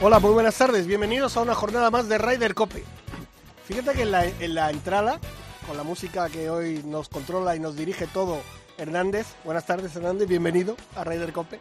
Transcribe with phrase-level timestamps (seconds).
[0.00, 0.86] Hola, muy buenas tardes.
[0.86, 2.84] Bienvenidos a una jornada más de Ryder Cope.
[3.64, 5.18] Fíjate que en la, la entrada,
[5.66, 8.38] con la música que hoy nos controla y nos dirige todo
[8.76, 9.26] Hernández.
[9.44, 10.28] Buenas tardes, Hernández.
[10.28, 11.58] Bienvenido a Ryder Cope.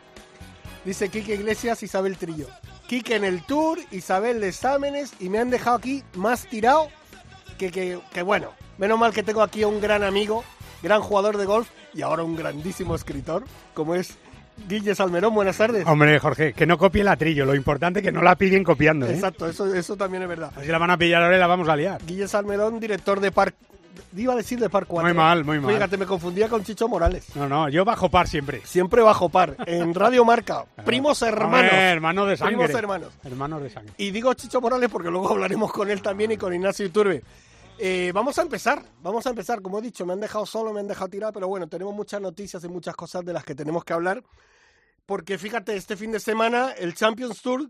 [0.85, 2.47] Dice Quique Iglesias, Isabel Trillo.
[2.87, 6.89] Quique en el tour, Isabel de exámenes y me han dejado aquí más tirado
[7.57, 8.51] que, que, que bueno.
[8.77, 10.43] Menos mal que tengo aquí a un gran amigo,
[10.83, 14.11] gran jugador de golf y ahora un grandísimo escritor, como es
[14.67, 15.85] Guille Salmerón, buenas tardes.
[15.87, 19.05] Hombre, Jorge, que no copie la trillo, lo importante es que no la pillen copiando.
[19.07, 19.13] ¿eh?
[19.13, 20.51] Exacto, eso, eso también es verdad.
[20.61, 22.01] Si la van a pillar ahora y la vamos a liar.
[22.05, 23.55] Guille Salmerón, director de Park.
[24.15, 25.07] Iba a decir de Par 4.
[25.07, 25.73] Muy mal, muy mal.
[25.73, 27.35] Fíjate, me confundía con Chicho Morales.
[27.35, 28.61] No, no, yo bajo par siempre.
[28.63, 29.55] Siempre bajo par.
[29.65, 30.65] En Radio Marca.
[30.85, 31.71] Primos hermanos.
[31.71, 32.55] Hombre, hermanos de sangre.
[32.57, 33.09] Primos hermanos.
[33.23, 33.93] Hermanos de sangre.
[33.97, 37.21] Y digo Chicho Morales porque luego hablaremos con él también y con Ignacio Iturbe.
[37.79, 39.61] Eh, vamos a empezar, vamos a empezar.
[39.61, 42.19] Como he dicho, me han dejado solo, me han dejado tirar, pero bueno, tenemos muchas
[42.19, 44.23] noticias y muchas cosas de las que tenemos que hablar.
[45.05, 47.69] Porque fíjate, este fin de semana el Champions Tour,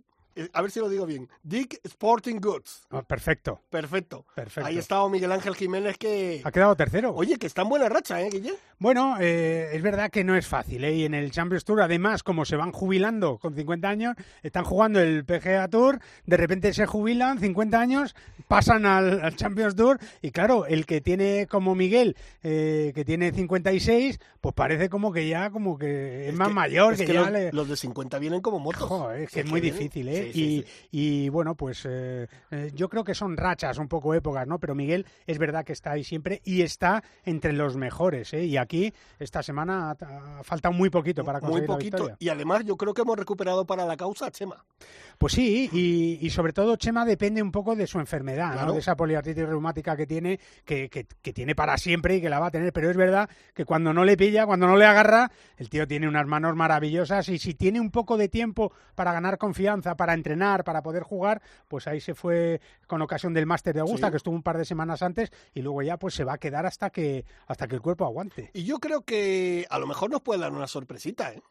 [0.53, 2.87] a ver si lo digo bien, Dick Sporting Goods.
[2.91, 3.61] Oh, perfecto.
[3.69, 4.25] Perfecto.
[4.35, 4.67] Perfecto.
[4.67, 6.41] Ahí estaba Miguel Ángel Jiménez que...
[6.43, 7.13] Ha quedado tercero.
[7.13, 8.53] Oye, que está en buena racha, ¿eh, Guille?
[8.79, 10.93] Bueno, eh, es verdad que no es fácil, ¿eh?
[10.93, 14.99] Y en el Champions Tour, además, como se van jubilando con 50 años, están jugando
[14.99, 18.15] el PGA Tour, de repente se jubilan, 50 años,
[18.47, 23.31] pasan al, al Champions Tour, y claro, el que tiene como Miguel, eh, que tiene
[23.31, 27.13] 56, pues parece como que ya como que es, más que- mayor, es que, que
[27.13, 27.51] ya los, le...
[27.51, 28.83] los de 50 vienen como motos.
[28.83, 30.23] Joder, es que es muy vienen- difícil, ¿eh?
[30.25, 30.67] Sí, sí, y, sí.
[30.91, 34.59] y, bueno, pues eh, eh, yo creo que son rachas, un poco épocas, ¿no?
[34.59, 38.45] Pero Miguel es verdad que está ahí siempre y está entre los mejores, ¿eh?
[38.45, 41.97] Y aquí esta semana ha, ha faltado muy poquito para Muy conseguir la poquito.
[41.97, 42.17] victoria.
[42.19, 44.63] Y además yo creo que hemos recuperado para la causa a Chema.
[45.17, 48.73] Pues sí, y, y sobre todo Chema depende un poco de su enfermedad, ¿no?
[48.73, 52.39] De esa poliartritis reumática que tiene, que, que- que tiene para siempre y que la
[52.39, 52.71] va a tener.
[52.71, 56.07] Pero es verdad que cuando no le pilla, cuando no le agarra, el tío tiene
[56.07, 60.63] unas manos maravillosas y si tiene un poco de tiempo para ganar confianza, para entrenar,
[60.63, 64.11] para poder jugar, pues ahí se fue con ocasión del máster de Augusta, Sí.
[64.11, 66.67] que estuvo un par de semanas antes, y luego ya pues se va a quedar
[66.67, 68.51] hasta que, hasta que el cuerpo aguante.
[68.53, 71.41] Y yo creo que a lo mejor nos puede dar una sorpresita, ¿eh?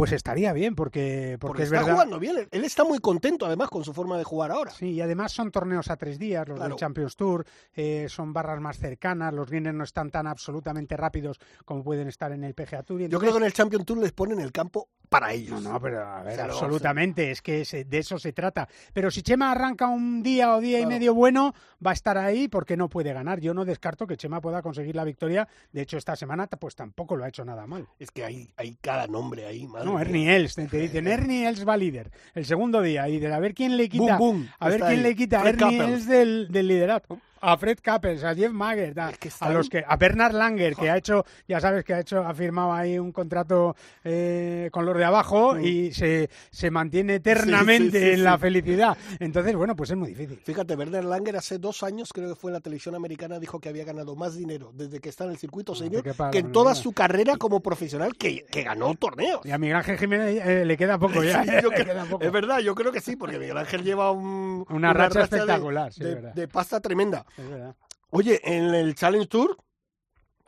[0.00, 1.92] Pues estaría bien, porque, porque, Porque es está verdad.
[1.92, 2.48] jugando bien.
[2.50, 4.70] Él- está muy contento además con su forma de jugar ahora.
[4.70, 6.70] Sí, y además son torneos a tres días, los Claro.
[6.70, 7.44] del Champions Tour,
[7.74, 12.32] eh, son barras más cercanas, los greens no están tan absolutamente rápidos como pueden estar
[12.32, 13.00] en el PGA Tour.
[13.00, 15.60] y Yo entonces- creo que en el Champions Tour les ponen el campo para ellos.
[15.60, 18.68] No, no, pero a ver, Claro, absolutamente, es que de eso se trata.
[18.94, 20.90] Pero si Chema arranca un día o día Claro.
[20.90, 21.52] y medio bueno,
[21.84, 23.40] va a estar ahí porque no puede ganar.
[23.40, 25.48] Yo no descarto que Chema pueda conseguir la victoria.
[25.72, 27.88] De hecho, esta semana pues tampoco lo ha hecho nada mal.
[27.98, 30.00] Es que hay, hay cada nombre ahí, madre No.
[30.00, 32.10] Ernie Els, te, dicen Ernie Els va líder.
[32.34, 34.90] El segundo día, y de a ver quién le quita, Boom, boom, a ver quién
[34.90, 35.00] ahí.
[35.02, 35.80] le quita Ernie.
[35.80, 37.18] Els del, del liderato.
[37.40, 41.24] A Fred Couples, a Jeff Mager, a, los que, a Bernard Langer, que ha hecho,
[41.48, 43.74] ya sabes que ha hecho, ha firmado ahí un contrato
[44.04, 45.64] eh, con los de abajo Mm.
[45.64, 48.96] y se, se mantiene eternamente Sí, sí, sí, en la felicidad.
[49.18, 50.38] Entonces, bueno, pues es muy difícil.
[50.44, 53.68] Fíjate, Werner Langer hace dos años, creo que fue en la televisión americana, dijo que
[53.68, 55.72] había ganado más dinero desde que está en el circuito
[56.02, 59.40] quepa que en toda su carrera como profesional, que, que ganó torneos.
[59.44, 61.42] Y a Miguel Ángel Jiménez eh, le queda poco ya.
[61.42, 62.24] Eh, yo le creo- queda poco.
[62.24, 66.02] es verdad, yo creo que sí, porque Miguel Ángel lleva un- Una racha espectacular, sí,
[66.04, 67.24] de, de pasta tremenda.
[67.36, 67.76] Es verdad.
[68.10, 69.56] Oye, en el Challenge Tour,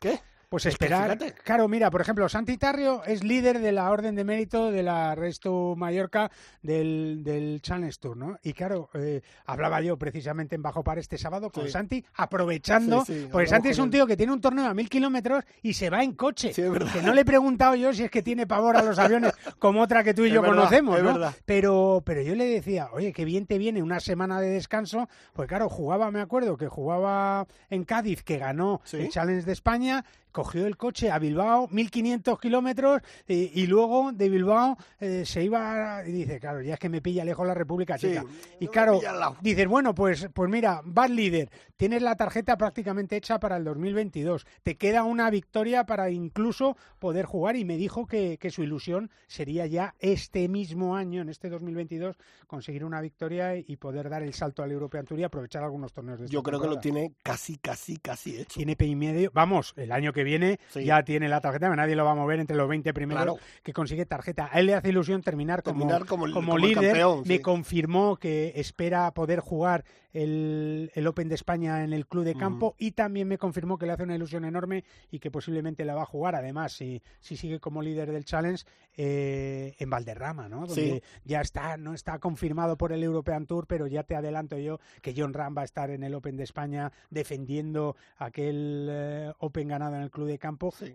[0.00, 0.20] ¿qué?
[0.52, 1.18] Pues Es que esperar.
[1.18, 1.32] fíjate.
[1.42, 5.14] Claro, mira, por ejemplo, Santi Tarrio es líder de la Orden de Mérito de la
[5.14, 6.30] Resto Mallorca
[6.60, 8.36] del, del Challenge Tour, ¿no?
[8.42, 11.70] Y claro, eh, hablaba yo precisamente en Bajo Par este sábado con Sí.
[11.70, 14.90] Santi, aprovechando, Sí, sí, porque Santi es un tío que tiene un torneo a mil
[14.90, 16.52] kilómetros y se va en coche.
[16.52, 19.80] Que no le he preguntado yo si es que tiene pavor a los aviones como
[19.80, 21.14] otra que tú y Es yo verdad, conocemos, ¿no?
[21.14, 21.34] verdad.
[21.46, 25.48] Pero, pero yo le decía, oye, que bien te viene una semana de descanso, pues
[25.48, 30.66] claro, jugaba, me acuerdo, que jugaba en Cádiz, que ganó el Challenge de España, cogió
[30.66, 36.12] el coche a Bilbao, 1500 kilómetros, y, y luego de Bilbao eh, se iba, y
[36.12, 38.22] dice, claro, ya es que me pilla lejos la República Sí, Checa.
[38.22, 38.28] no
[38.60, 39.00] y me claro,
[39.40, 44.46] dices, bueno, pues, pues mira, vas líder, tienes la tarjeta prácticamente hecha para el 2022,
[44.62, 49.10] te queda una victoria para incluso poder jugar, y me dijo que, que su ilusión
[49.26, 54.34] sería ya este mismo año, en este 2022, conseguir una victoria y poder dar el
[54.34, 57.56] salto al European Tour y aprovechar algunos torneos de Yo creo que lo tiene casi,
[57.56, 58.56] casi, casi hecho.
[58.56, 59.30] Tiene y medio.
[59.34, 60.84] Vamos, el año que viene viene Sí.
[60.84, 63.38] ya tiene la tarjeta, nadie lo va a mover entre los 20 primeros Claro.
[63.62, 64.48] que consigue tarjeta.
[64.52, 66.74] A él le hace ilusión terminar como, Terminar como líder.
[66.92, 72.24] campeón, Me confirmó que espera poder jugar el, el Open de España en el club
[72.24, 75.84] de campo y también me confirmó que le hace una ilusión enorme y que posiblemente
[75.84, 78.64] la va a jugar, además, si, si sigue como líder del Challenge,
[78.96, 80.66] eh, en Valderrama, ¿no?
[80.66, 81.02] Donde Sí.
[81.24, 85.14] ya está, no está confirmado por el European Tour, pero ya te adelanto yo que
[85.16, 89.96] John Ram va a estar en el Open de España defendiendo aquel eh, Open ganado
[89.96, 90.72] en el club de campo.
[90.72, 90.94] Sí.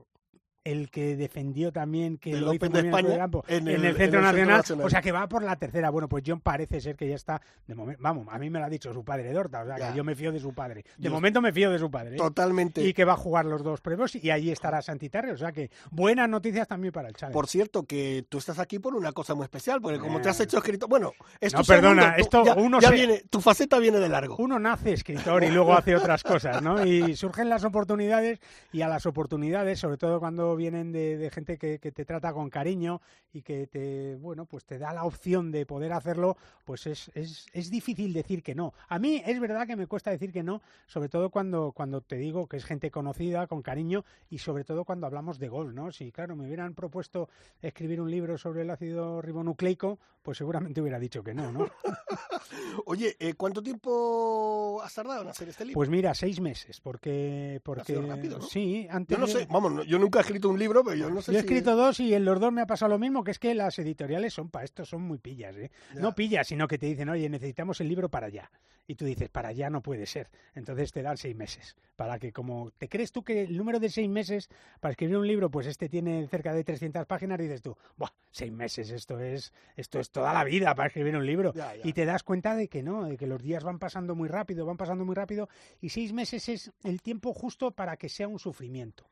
[0.72, 3.68] El que defendió también que Del lo hizo Open de el España, campo, en en,
[3.68, 4.86] el- el, en el Centro Nacional, Nacional.
[4.86, 5.90] o sea que va por la tercera.
[5.90, 8.66] Bueno, pues John parece ser que ya está, de momento, vamos, a mí me lo
[8.66, 9.92] ha dicho su padre Dorta, o sea Ya.
[9.92, 10.84] que yo me fío de su padre.
[10.98, 12.16] De Yo- momento me fío de su padre.
[12.16, 12.18] ¿eh?
[12.18, 12.82] Totalmente.
[12.84, 15.70] Y que va a jugar los dos premios y allí estará Santiterre, o sea que
[15.92, 17.34] buenas noticias también para el Challenge.
[17.34, 20.40] Por cierto, que tú estás aquí por una cosa muy especial, porque como te has
[20.40, 20.44] Eh.
[20.44, 23.80] hecho escrito, bueno, es No, segundo, perdona, esto ya, uno ya se- viene, tu faceta
[23.80, 24.36] viene de largo.
[24.38, 26.86] Uno nace escritor y luego hace otras cosas, ¿no?
[26.86, 28.40] Y surgen las oportunidades
[28.74, 32.34] y a las oportunidades, sobre todo cuando vienen de, de gente que, que te trata
[32.34, 33.00] con cariño
[33.32, 37.46] y que te, bueno, pues te da la opción de poder hacerlo, pues es, es,
[37.54, 38.74] es difícil decir que no.
[38.90, 42.18] A mí es verdad que me cuesta decir que no, sobre todo cuando, cuando te
[42.18, 45.92] digo que es gente conocida, con cariño y sobre todo cuando hablamos de gol, ¿no?
[45.92, 47.30] Si, claro, me hubieran propuesto
[47.62, 51.70] escribir un libro sobre el ácido ribonucleico, pues seguramente hubiera dicho que no, ¿no?
[52.86, 55.76] Oye, eh, ¿cuánto tiempo has tardado en hacer este libro?
[55.80, 57.60] Pues mira, seis meses, porque...
[57.64, 58.46] porque sido rápido, ¿no?
[58.46, 61.10] Sí, antes yo no de- sé, vamos, yo nunca he escrito un libro, pero yo
[61.10, 63.00] no sé Yo he si- escrito dos y en los dos me ha pasado lo
[63.00, 65.72] mismo, que es que las editoriales son para esto, son muy pillas, ¿eh?
[65.96, 68.50] No pillas, sino que te dicen, oye, necesitamos el libro para allá.
[68.90, 70.30] Y tú dices, para allá no puede ser.
[70.56, 71.76] Entonces te dan seis meses.
[71.98, 74.48] Para que como te crees tú que el número de seis meses
[74.80, 78.50] para escribir un libro, pues este tiene cerca de 300 páginas, dices tú, Buah, seis
[78.54, 81.54] meses, esto es, esto es toda la vida para escribir un libro.
[81.54, 81.82] Ya, ya.
[81.86, 84.66] Y te das cuenta de que no, de que los días van pasando muy rápido,
[84.66, 85.50] van pasando muy rápido,
[85.82, 89.06] y seis meses es el tiempo justo para que sea un sufrimiento.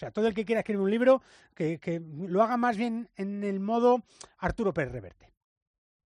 [0.00, 1.20] O sea, todo el que quiera escribir un libro,
[1.54, 4.02] que, que lo haga más bien en el modo
[4.38, 5.30] Arturo Pérez Reverte.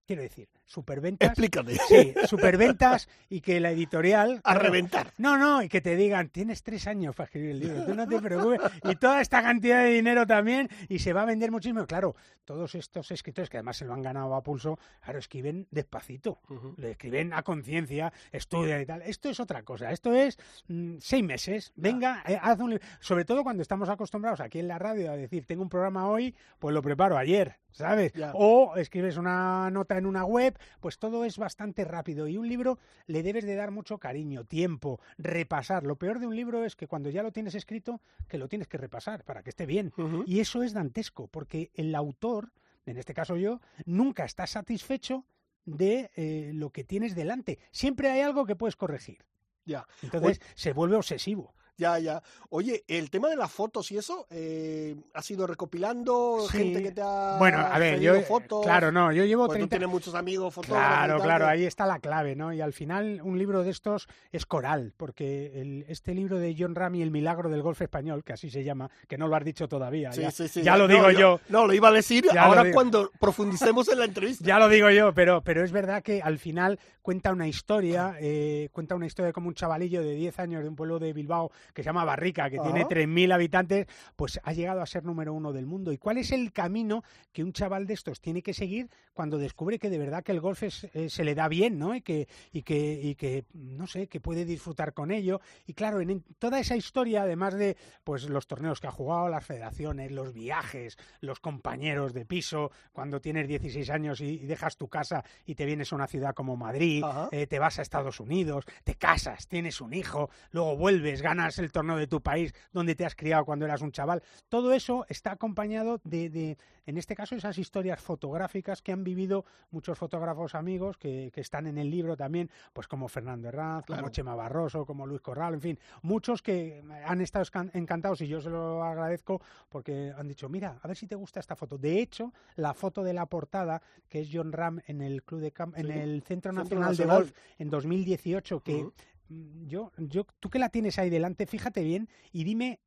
[0.07, 1.29] Quiero decir, superventas.
[1.29, 1.77] Explícate.
[1.87, 4.41] Sí, superventas y que la editorial.
[4.43, 5.13] A claro, reventar.
[5.17, 8.07] no, no, y que te digan, tienes tres años para escribir el libro, tú no
[8.07, 8.59] te preocupes.
[8.83, 11.85] Y toda esta cantidad de dinero también, y se va a vender muchísimo.
[11.85, 16.39] Claro, todos estos escritores, que además se lo han ganado a pulso, claro, escriben despacito,
[16.49, 19.01] lo escriben a conciencia, estudian y tal.
[19.03, 20.37] Esto es otra cosa, esto es
[20.67, 22.85] mm, seis meses, venga, eh, haz un libro.
[22.99, 26.35] Sobre todo cuando estamos acostumbrados aquí en la radio a decir, tengo un programa hoy,
[26.59, 28.13] pues lo preparo ayer, ¿sabes?
[28.13, 28.31] Ya.
[28.33, 32.27] O escribes una nota en una web, pues todo es bastante rápido.
[32.27, 35.83] Y un libro le debes de dar mucho cariño, tiempo, repasar.
[35.83, 38.67] Lo peor de un libro es que cuando ya lo tienes escrito, que lo tienes
[38.67, 39.93] que repasar para que esté bien.
[40.25, 42.51] Y eso es dantesco, porque el autor,
[42.85, 45.25] en este caso yo, nunca está satisfecho
[45.65, 47.59] de eh, lo que tienes delante.
[47.71, 49.25] Siempre hay algo que puedes corregir.
[49.65, 51.55] Ya, Entonces se vuelve obsesivo.
[51.77, 52.21] Ya, ya.
[52.49, 56.57] Oye, el tema de las fotos y eso, eh, ¿has ido recopilando Sí.
[56.57, 58.63] gente que te ha Bueno, a ver, yo, fotos?
[58.63, 60.87] claro, no, yo llevo Pues tú 30, tienes muchos amigos fotógrafos.
[60.87, 62.53] Claro, claro, ahí está la clave, ¿no?
[62.53, 66.75] Y al final un libro de estos es coral, porque el- este libro de John
[66.75, 69.67] Ramy, El milagro del golf español, que así se llama, que no lo has dicho
[69.67, 72.25] todavía, Sí, ya, sí, sí, ya lo no, digo yo, No, lo iba a decir
[72.33, 74.45] Ya ahora cuando profundicemos en la entrevista.
[74.45, 78.69] ya lo digo yo, pero, pero es verdad que al final cuenta una historia, eh,
[78.71, 81.83] cuenta una historia como un chavalillo de 10 años de un pueblo de Bilbao que
[81.83, 82.89] se llama Barrica, que tiene Ajá.
[82.89, 85.91] 3.000 habitantes, pues ha llegado a ser número uno del mundo.
[85.91, 89.79] ¿Y cuál es el camino que un chaval de estos tiene que seguir cuando descubre
[89.79, 91.95] que de verdad que el golf es- eh, se le da bien, ¿no?
[91.95, 95.41] Y que, y que, y que, no sé, que puede disfrutar con ello.
[95.65, 99.29] Y claro, en, en toda esa historia, además de pues los torneos que ha jugado,
[99.29, 104.77] las federaciones, los viajes, los compañeros de piso, cuando tienes 16 años y, y dejas
[104.77, 108.19] tu casa y te vienes a una ciudad como Madrid, eh, te vas a Estados
[108.19, 112.95] Unidos, te casas, tienes un hijo, luego vuelves, ganas el torneo de tu país donde
[112.95, 114.21] te has criado cuando eras un chaval.
[114.49, 119.45] Todo eso está acompañado de, de, en este caso, esas historias fotográficas que han vivido
[119.71, 124.01] muchos fotógrafos amigos que, que están en el libro también, pues como Fernando Herranz, Claro.
[124.03, 128.39] como Chema Barroso, como Luis Corral, en fin, muchos que han estado encantados y yo
[128.41, 131.77] se lo agradezco porque han dicho, mira, a ver si te gusta esta foto.
[131.77, 135.53] De hecho, la foto de la portada, que es John Ram en el club de
[135.53, 138.85] Cam- en el Centro Centro Nacional, de Golf en 2018, que
[139.29, 142.79] yo, yo, tú que la tienes ahí delante, fíjate bien y dime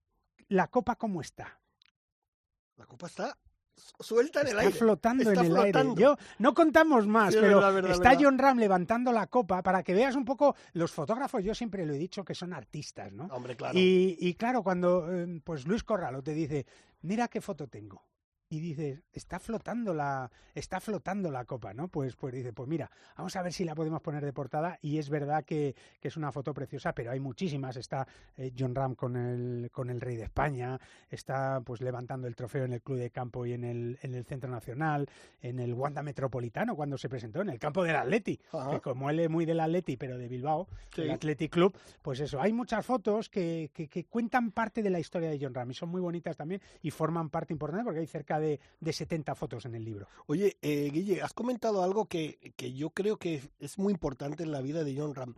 [0.49, 1.59] la copa cómo está.
[2.76, 3.37] La copa está
[3.75, 4.73] su- suelta en el aire.
[4.73, 5.93] flotando Está en el flotando.
[5.93, 6.02] aire.
[6.02, 8.21] Yo no contamos más, Sí, pero verdad, verdad, está verdad.
[8.25, 11.43] John Ram levantando la copa para que veas un poco los fotógrafos.
[11.43, 13.25] Yo siempre lo he dicho que son artistas, ¿no?
[13.26, 13.78] Hombre, claro.
[13.78, 16.66] Y, y claro, cuando eh, pues Luis Corralo te dice,
[17.02, 18.02] mira qué foto tengo.
[18.49, 21.88] Y dices, está flotando la, está flotando la copa, ¿no?
[21.88, 24.99] Pues, pues dice, pues mira, vamos a ver si la podemos poner de portada y
[24.99, 27.76] es verdad que, que es una foto preciosa, pero hay muchísimas.
[27.76, 30.79] Está eh, John Ram con el, con el rey de España,
[31.11, 34.25] está pues levantando el trofeo en el club de campo y en el, en el
[34.25, 35.09] centro nacional,
[35.41, 38.38] en el Wanda Metropolitano cuando se presentó, en el campo del Atleti,
[38.71, 42.41] que como él es muy del Atleti, pero de Bilbao, el Athletic Club, pues eso,
[42.41, 45.75] hay muchas fotos que, que, que cuentan parte de la historia de John Ram y
[45.75, 49.64] son muy bonitas también y forman parte importante porque hay cerca de, de 70 fotos
[49.64, 50.09] en el libro.
[50.26, 54.52] Oye, eh, Guille, has comentado algo que, que yo creo que es muy importante en
[54.52, 55.35] la vida de John Ram.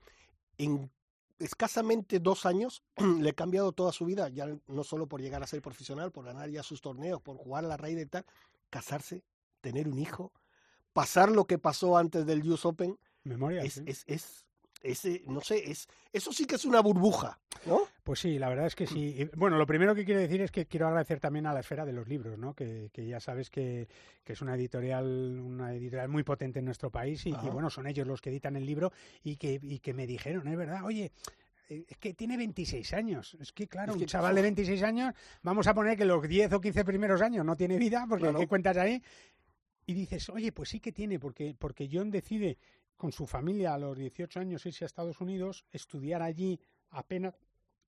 [0.59, 0.91] En
[1.39, 2.83] escasamente dos años
[3.21, 6.25] le ha cambiado toda su vida, ya no solo por llegar a ser profesional, por
[6.25, 8.25] ganar ya sus torneos, por jugar la raíz de tal,
[8.71, 9.23] casarse,
[9.61, 10.33] tener un hijo,
[10.93, 12.99] pasar lo que pasó antes del US Open.
[13.25, 13.63] Memoria.
[13.63, 14.47] Es, es, es,
[14.83, 17.83] ese, no sé, es, eso sí que es una burbuja, ¿no?
[18.09, 19.29] Pues sí, la verdad es que sí.
[19.37, 21.93] Bueno, lo primero que quiero decir es que quiero agradecer también a la esfera de
[21.93, 22.55] los libros, ¿no?
[22.55, 23.87] Que, que ya sabes que,
[24.25, 25.05] que, es una editorial,
[25.39, 28.57] una editorial muy potente en nuestro país y que, bueno, son ellos los que editan
[28.57, 31.13] el libro y que, y que me dijeron, es verdad, oye,
[31.69, 33.37] eh, es que tiene 26 años.
[33.43, 35.13] Es que, claro, es que, un chaval de 26 años,
[35.43, 38.39] vamos a poner que los 10 o 15 primeros años no tiene vida, porque claro.
[38.39, 39.03] ¿qué cuentas ahí?
[39.85, 42.57] Y dices, oye, pues sí que tiene, porque, porque John decide
[42.97, 47.35] con su familia a los 18 años irse a Estados Unidos, estudiar allí apenas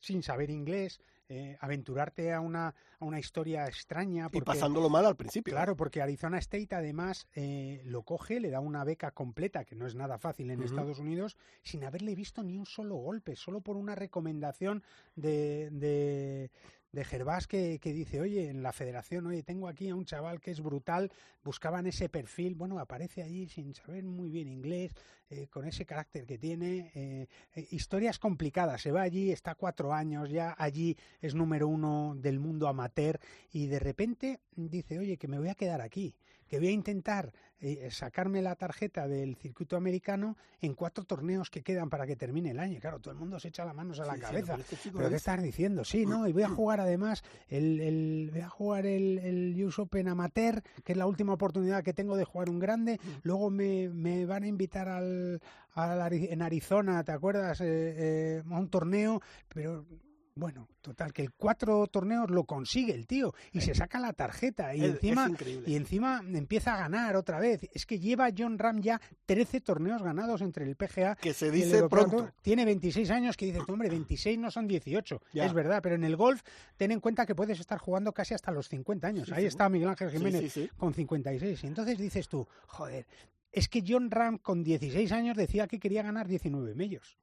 [0.01, 4.25] sin saber inglés, eh, aventurarte a una, a una historia extraña.
[4.25, 5.53] Porque, y pasándolo mal al principio.
[5.53, 9.87] Claro, porque Arizona State además eh, lo coge, le da una beca completa, que no
[9.87, 10.67] es nada fácil en uh -huh.
[10.67, 14.83] Estados Unidos, sin haberle visto ni un solo golpe, solo por una recomendación
[15.15, 16.51] de, de
[16.93, 20.41] de Gervás que, que, dice, oye, en la federación, oye, tengo aquí a un chaval
[20.41, 21.13] que es brutal,
[21.45, 24.95] buscaban ese perfil, bueno, aparece allí sin saber muy bien inglés,
[25.33, 29.93] eh, con ese carácter que tiene, eh, eh, historias complicadas, se va allí, está cuatro
[29.93, 33.21] años, ya allí es número uno del mundo amateur
[33.53, 36.17] y de repente dice, oye, que me voy a quedar aquí,
[36.51, 41.63] que voy a intentar eh, sacarme la tarjeta del circuito americano en cuatro torneos que
[41.63, 42.81] quedan para que termine el año.
[42.81, 44.57] Claro, todo el mundo se echa las manos a la sí, cabeza.
[44.57, 45.85] Sí, pero, ¿Pero qué estás diciendo?
[45.85, 46.27] Sí, ¿no?
[46.27, 50.61] Y voy a jugar además el, el voy a jugar el, el US Open Amateur,
[50.85, 52.99] que es la última oportunidad que tengo de jugar un grande.
[53.23, 55.41] Luego me, me van a invitar al,
[55.75, 57.61] al, en Arizona, ¿te acuerdas?
[57.61, 59.87] Eh, eh, a un torneo, pero
[60.35, 64.75] bueno, total, que el cuatro torneos lo consigue el tío y se saca la tarjeta
[64.75, 67.69] y es, encima es y encima empieza a ganar otra vez.
[67.73, 71.89] Es que lleva John Ram ya 13 torneos ganados entre el PGA que se dice
[71.89, 72.33] pronto.
[72.43, 75.21] Tiene 26 años que dices, hombre, 26 no son 18.
[75.33, 75.45] Ya.
[75.45, 76.43] Es verdad, pero en el golf
[76.77, 79.29] ten en cuenta que puedes estar jugando casi hasta los 50 años.
[79.29, 79.49] Sí, Ahí sí.
[79.49, 81.65] está Miguel Ángel Jiménez con 56.
[81.65, 83.07] Y entonces dices tú, joder,
[83.53, 87.19] es que John Ram con 16 años decía que quería ganar 19 medios.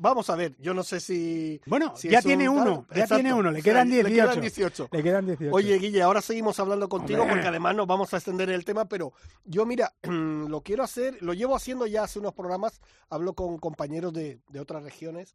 [0.00, 1.60] Vamos a ver, yo no sé si.
[1.66, 3.14] Bueno, si ya tiene un, uno, ya Exacto.
[3.14, 4.88] tiene uno, le quedan, 18, le quedan 18.
[4.90, 5.54] Le quedan 18.
[5.54, 7.36] Oye, Guille, ahora seguimos hablando contigo Hombre.
[7.36, 9.12] porque además nos vamos a extender el tema, pero
[9.44, 14.12] yo, mira, lo quiero hacer, lo llevo haciendo ya hace unos programas, hablo con compañeros
[14.12, 15.34] de, de otras regiones,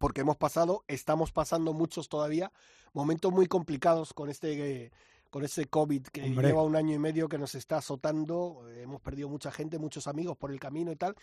[0.00, 2.50] porque hemos pasado, estamos pasando muchos todavía,
[2.92, 4.90] momentos muy complicados con este.
[5.30, 6.48] con ese COVID que Hombre.
[6.48, 10.36] lleva un año y medio que nos está azotando, hemos perdido mucha gente, muchos amigos
[10.36, 11.14] por el camino y tal,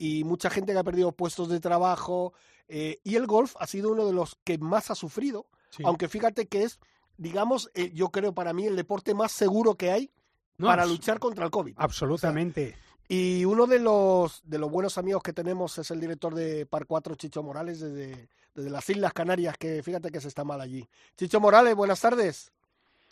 [0.00, 2.32] y mucha gente que ha perdido puestos de trabajo.
[2.68, 5.82] Eh, y el golf ha sido uno de los que más ha sufrido, sí.
[5.84, 6.80] aunque fíjate que es,
[7.18, 10.10] digamos, eh, yo creo para mí el deporte más seguro que hay
[10.56, 11.74] no, para luchar contra el COVID.
[11.76, 12.64] Absolutamente.
[12.64, 12.76] O sea,
[13.08, 16.86] y uno de los, de los buenos amigos que tenemos es el director de Par
[16.86, 20.88] 4, Chicho Morales, desde, desde las Islas Canarias, que fíjate que se está mal allí.
[21.18, 22.52] Chicho Morales, buenas tardes.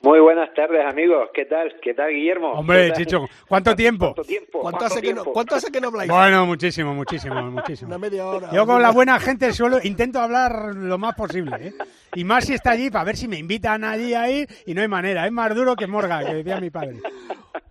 [0.00, 1.30] Muy buenas tardes, amigos.
[1.34, 1.74] ¿Qué tal?
[1.82, 2.52] ¿Qué tal, Guillermo?
[2.52, 2.98] Hombre, tal?
[2.98, 4.14] Chicho, ¿cuánto tiempo?
[4.14, 4.60] ¿Cuánto tiempo?
[4.60, 5.22] ¿Cuánto, hace, tiempo?
[5.22, 6.10] Que no, ¿Cuánto hace que no habláis?
[6.10, 7.88] Bueno, muchísimo, muchísimo, muchísimo.
[7.88, 8.50] Una media hora.
[8.52, 11.72] Yo con la buena gente suelo, intento hablar lo más posible, ¿eh?
[12.14, 14.82] Y más si está allí, para ver si me invitan allí a ir, y no
[14.82, 15.26] hay manera.
[15.26, 17.00] Es más duro que Morga, que decía mi padre.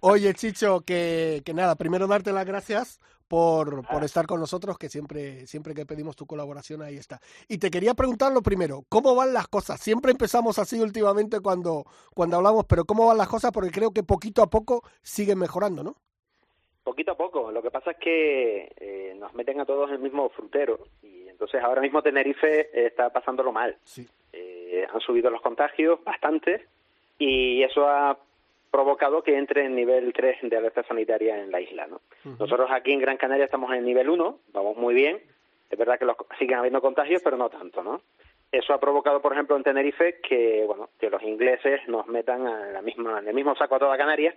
[0.02, 4.90] Oye, Chicho, que, que nada, primero darte las gracias por, por, estar con nosotros, que
[4.90, 7.20] siempre, siempre que pedimos tu colaboración ahí está.
[7.48, 9.80] Y te quería preguntar lo primero, ¿cómo van las cosas?
[9.80, 13.52] Siempre empezamos así últimamente cuando, cuando hablamos, pero ¿cómo van las cosas?
[13.52, 15.96] Porque creo que poquito a poco siguen mejorando, ¿no?
[16.84, 17.52] Poquito a poco.
[17.52, 21.28] Lo que pasa es que eh, nos meten a todos en el mismo frutero y
[21.28, 23.78] entonces ahora mismo Tenerife está pasándolo mal.
[23.84, 24.08] Sí.
[24.32, 26.66] Eh, han subido los contagios bastante
[27.20, 28.18] y eso ha
[28.72, 31.88] provocado que entre en nivel 3 de alerta sanitaria en la isla.
[31.88, 32.02] ¿no?
[32.26, 32.40] Uh -huh.
[32.40, 35.22] Nosotros aquí en Gran Canaria estamos en nivel 1, vamos muy bien.
[35.70, 38.02] Es verdad que los, siguen habiendo contagios, pero no tanto, ¿no?
[38.52, 42.72] Eso ha provocado, por ejemplo, en Tenerife que, bueno, que los ingleses nos metan a
[42.72, 44.36] la misma, en el mismo saco a toda Canarias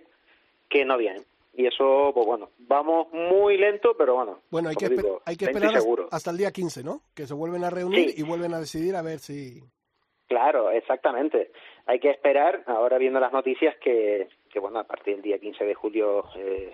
[0.67, 1.23] que no vienen.
[1.53, 4.39] Y eso, pues bueno, vamos muy lento, pero bueno.
[4.49, 5.73] Bueno, hay que, digo, hay que esperar
[6.09, 7.01] hasta el día 15, ¿no?
[7.13, 8.21] Que se vuelven a reunir sí.
[8.21, 9.61] y vuelven a decidir a ver si...
[10.31, 11.51] Claro, exactamente.
[11.87, 15.65] Hay que esperar, ahora viendo las noticias, que, que bueno, a partir del día 15
[15.65, 16.71] de julio eh,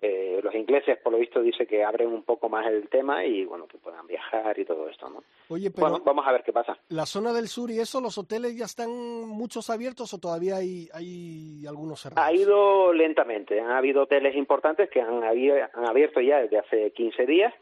[0.00, 3.44] eh, los ingleses, por lo visto, dice que abren un poco más el tema y
[3.46, 5.24] bueno, que puedan viajar y todo esto, ¿no?
[5.48, 6.76] Oye, pero Bueno, vamos a ver qué pasa.
[6.90, 10.88] la zona del sur y eso, ¿los hoteles ya están muchos abiertos o todavía hay,
[10.92, 12.28] hay algunos cerrados?
[12.28, 13.58] Ha ido lentamente.
[13.60, 17.54] Han habido hoteles importantes que han, han abierto ya desde hace 15 días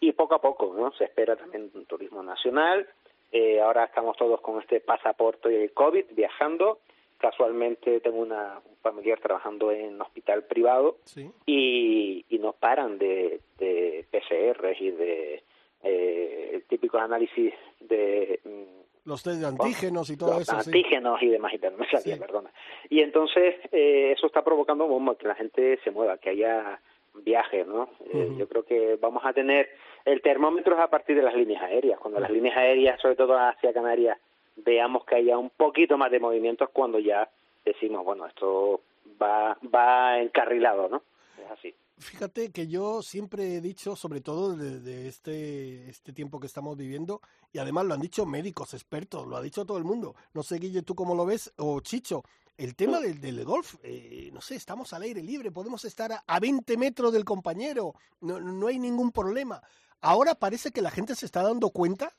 [0.00, 0.92] y poco a poco, ¿no?
[0.92, 2.86] Se espera también un turismo nacional.
[3.32, 6.80] Eh, ahora estamos todos con este pasaporte COVID viajando.
[7.18, 11.30] Casualmente tengo una, un familiar trabajando en un hospital privado Sí.
[11.46, 15.42] y, y no paran de, de PCR y de
[15.82, 20.70] eh, típicos análisis de mm, Los test de antígenos y todo los eso, sí.
[20.70, 22.20] antígenos y demás y tal, no me salía, Sí.
[22.20, 22.50] perdona.
[22.88, 26.80] Y entonces eh, eso está provocando que la gente se mueva, que haya
[27.14, 27.88] viajes, ¿no?
[28.12, 28.34] Eh.
[28.38, 29.68] Yo creo que vamos a tener
[30.04, 31.98] el termómetro es a partir de las líneas aéreas.
[31.98, 34.18] Cuando las líneas aéreas, sobre todo hacia Canarias,
[34.56, 37.28] veamos que haya un poquito más de movimientos, cuando ya
[37.64, 38.80] decimos, bueno, esto
[39.20, 41.02] va va encarrilado, ¿no?
[41.42, 41.74] Es así.
[41.98, 47.20] Fíjate que yo siempre he dicho, sobre todo desde este, este tiempo que estamos viviendo,
[47.52, 50.14] y además lo han dicho médicos, expertos, lo ha dicho todo el mundo.
[50.32, 52.22] No sé, Guille, tú cómo lo ves, o Chicho,
[52.58, 56.24] el tema del, del golf, eh, no sé, estamos al aire libre, podemos estar a,
[56.26, 59.62] a 20 metros del compañero, no, no hay ningún problema.
[60.00, 62.14] Ahora parece que la gente se está dando cuenta,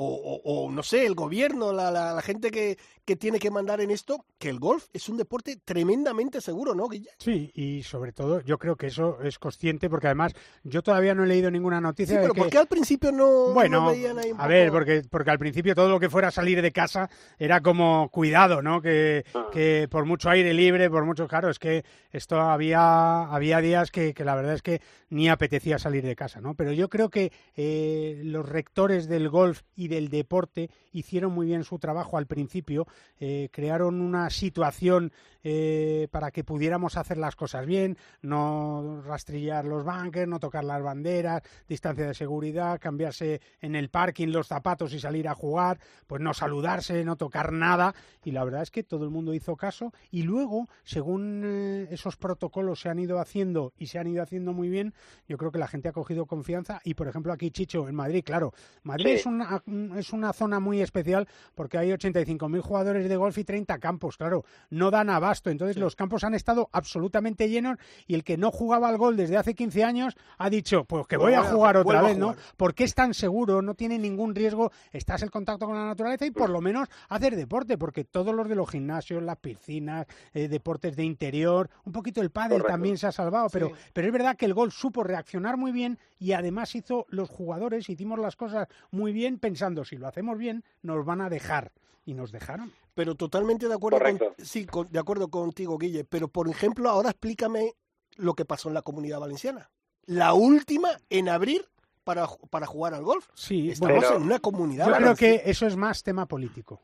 [0.00, 0.06] o,
[0.44, 3.80] o- o, no sé, el gobierno, la, la- la gente que, que tiene que mandar
[3.80, 7.10] en esto, que el golf es un deporte tremendamente seguro, ¿no, Guille?
[7.18, 11.24] Sí, y sobre todo yo creo que eso es consciente porque además yo todavía no
[11.24, 12.40] he leído ninguna Sí, noticia de pero que...
[12.42, 15.38] ¿por qué al principio no, no Bueno, veían ahí un a ver, porque, porque al
[15.40, 18.80] principio todo lo que fuera salir de casa era como cuidado, ¿no?
[18.80, 19.46] Que, Ah.
[19.52, 24.14] que por mucho aire libre, por mucho, claro, es que esto había, había días que,
[24.14, 26.54] que la verdad es que ni apetecía salir de casa, ¿no?
[26.54, 31.64] Pero yo creo que eh, los rectores del golf y del deporte hicieron muy bien
[31.64, 32.86] su trabajo al principio,
[33.18, 39.84] eh, crearon una situación eh, para que pudiéramos hacer las cosas bien, no rastrillar los
[39.84, 45.00] bunkers, no tocar las banderas, distancia de seguridad, cambiarse en el parking los zapatos y
[45.00, 47.94] salir a jugar, pues no saludarse, no tocar nada.
[48.24, 49.92] Y la verdad es que todo el mundo hizo caso.
[50.10, 54.52] Y luego, según eh, esos protocolos se han ido haciendo y se han ido haciendo
[54.52, 54.92] muy bien,
[55.28, 56.80] yo creo que la gente ha cogido confianza.
[56.84, 59.10] Y por ejemplo, aquí Chicho, en Madrid, claro, Madrid Sí.
[59.12, 59.62] es, una,
[59.96, 64.44] es una zona muy especial porque hay 85.000 jugadores de golf y 30 campos, claro,
[64.70, 65.50] no dan abasto.
[65.50, 69.36] Entonces los campos han estado absolutamente llenos y el que no jugaba al gol desde
[69.36, 72.34] hace 15 años ha dicho, pues que voy a jugar otra vez, ¿no?
[72.56, 76.30] Porque es tan seguro, no tiene ningún riesgo, estás en contacto con la naturaleza y
[76.30, 80.96] por lo menos hacer deporte, porque todos los de los gimnasios, las piscinas, eh, deportes
[80.96, 82.72] de interior, un poquito el pádel Correcto.
[82.72, 83.74] también se ha salvado, pero, Sí.
[83.92, 87.88] pero es verdad que el gol supo reaccionar muy bien y además hizo los jugadores,
[87.88, 91.72] hicimos las cosas muy bien pensando, si lo hacemos bien, nos van a dejar.
[92.04, 92.72] Y nos dejaron.
[92.94, 96.04] Pero totalmente de acuerdo, con- sí, con- de acuerdo contigo, Guille.
[96.04, 97.74] Pero, por ejemplo, ahora explícame
[98.16, 99.70] lo que pasó en la Comunidad Valenciana.
[100.06, 101.66] La última en abrir
[102.04, 103.28] para, para jugar al golf.
[103.34, 106.80] Sí, Estamos Pero- en una comunidad Yo creo que eso es más tema político.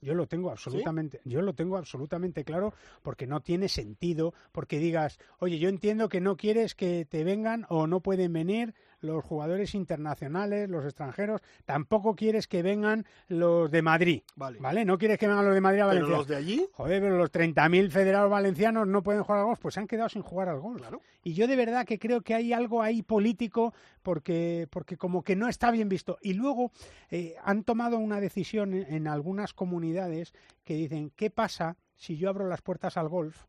[0.00, 5.18] Yo lo tengo absolutamente, yo lo tengo absolutamente claro porque no tiene sentido, porque digas,
[5.40, 9.74] oye, yo entiendo que no quieres que te vengan o no pueden venir los jugadores
[9.74, 14.58] internacionales, los extranjeros, tampoco quieres que vengan los de Madrid, Vale.
[14.60, 14.84] ¿vale?
[14.84, 16.16] No quieres que vengan los de Madrid a Pero Valencia.
[16.16, 19.74] los de allí, Joder, pero los 30.000 federados valencianos no pueden jugar al golf, pues
[19.74, 20.78] se han quedado sin jugar al golf.
[20.80, 21.00] Claro.
[21.22, 25.36] Y yo de verdad que creo que hay algo ahí político porque, porque como que
[25.36, 26.18] no está bien visto.
[26.22, 26.72] Y luego
[27.10, 30.32] eh, han tomado una decisión en, en algunas comunidades
[30.64, 33.44] que dicen, ¿qué pasa si yo abro las puertas al golf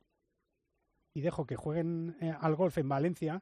[1.13, 3.41] y dejo que jueguen eh, al golf en Valencia?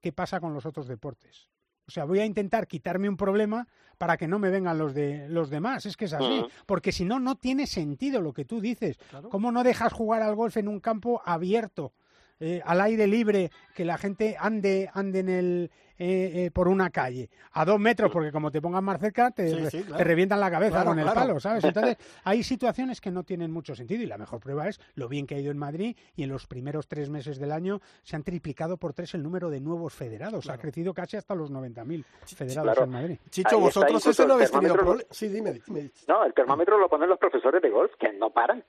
[0.00, 1.48] ¿Qué pasa con los otros deportes?
[1.86, 3.66] O sea, voy a intentar quitarme un problema
[3.98, 5.86] para que no me vengan los de los demás.
[5.86, 6.46] Es que es así.
[6.64, 8.96] Porque si no, no tiene sentido lo que tú dices.
[9.10, 9.28] Claro.
[9.28, 11.92] ¿Cómo no dejas jugar al golf en un campo abierto,
[12.40, 16.88] eh, al aire libre, que la gente ande, ande en el, eh, eh, por una
[16.88, 19.96] calle, a dos metros, porque como te pongas más cerca, te, Sí, re- sí, claro.
[19.98, 21.20] te revientan la cabeza Claro, con el claro.
[21.20, 21.62] palo, ¿sabes?
[21.96, 25.26] Entonces, hay situaciones que no tienen mucho sentido y la mejor prueba es lo bien
[25.26, 28.22] que ha ido en Madrid y en los primeros tres meses del año se han
[28.22, 30.48] triplicado por tres el número de nuevos federados.
[30.48, 32.84] Ha crecido casi hasta los 90.000 federados Claro.
[32.84, 33.18] en Madrid.
[33.28, 34.96] Chicho, Ahí vosotros ese no el habéis tenido.
[35.10, 35.90] Sí, dime, dime.
[36.08, 38.64] No, el termómetro lo ponen los profesores de golf, que no paran.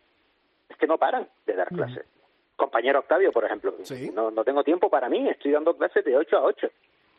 [0.69, 1.77] Es que no paran de dar Mm.
[2.61, 3.73] Compañero Octavio, por ejemplo.
[3.81, 4.11] Sí.
[4.13, 6.67] No, no tengo tiempo para mí, estoy dando clases de 8 a 8.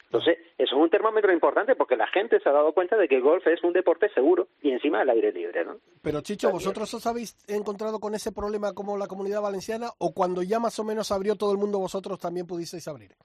[0.05, 3.17] Entonces, eso es un termómetro importante porque la gente se ha dado cuenta de que
[3.17, 5.79] el golf es un deporte seguro y encima al aire libre, ¿no?
[6.01, 10.45] Pero Chicho, ¿vosotros os habéis encontrado con ese problema como la comunidad valenciana o cuando
[10.45, 13.17] ya más o menos abrió todo el mundo vosotros también pudisteis abrir?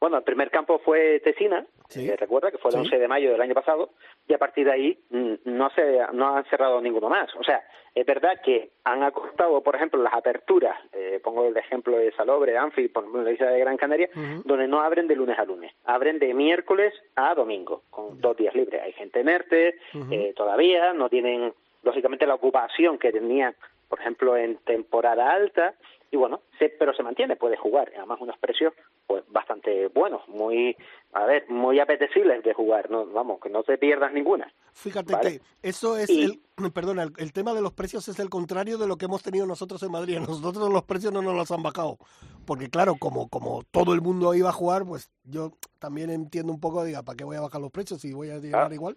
[0.00, 2.08] Bueno, el primer campo fue Tesina, Sí.
[2.08, 2.80] eh, recuerda que fue el Sí.
[2.84, 3.90] 11 de mayo del año pasado,
[4.26, 7.28] y a partir de ahí mm, no se no han cerrado ninguno más.
[7.36, 7.62] O sea,
[7.94, 12.56] es verdad que han acortado, por ejemplo, las aperturas, eh, pongo el ejemplo de Salobre,
[12.56, 14.08] Anfi, por ejemplo, la isla de Gran Canaria,
[14.44, 18.54] donde no abren de lunes a lunes, abren de miércoles a domingo, con dos días
[18.54, 18.80] libres.
[18.82, 20.14] Hay gente en ERTE, Ujú.
[20.14, 23.54] eh, todavía no tienen, lógicamente, la ocupación que tenían,
[23.88, 25.74] por ejemplo, en temporada alta,
[26.10, 28.72] y bueno, se, pero se mantiene, puede jugar, además unos precios
[29.06, 30.76] pues bastante buenos, muy,
[31.12, 34.52] a ver, muy apetecibles de jugar, no, vamos, que no te pierdas ninguna.
[34.72, 35.38] Fíjate Vale.
[35.38, 36.42] que eso es Y- el,
[36.74, 39.46] perdona, el, el tema de los precios es el contrario de lo que hemos tenido
[39.46, 40.18] nosotros en Madrid.
[40.28, 41.98] Nosotros los precios no nos los han bajado.
[42.46, 46.60] Porque claro, como, como todo el mundo iba a jugar, pues yo también entiendo un
[46.60, 48.74] poco, diga, ¿para qué voy a bajar los precios si voy a llegar Ah.
[48.74, 48.96] igual?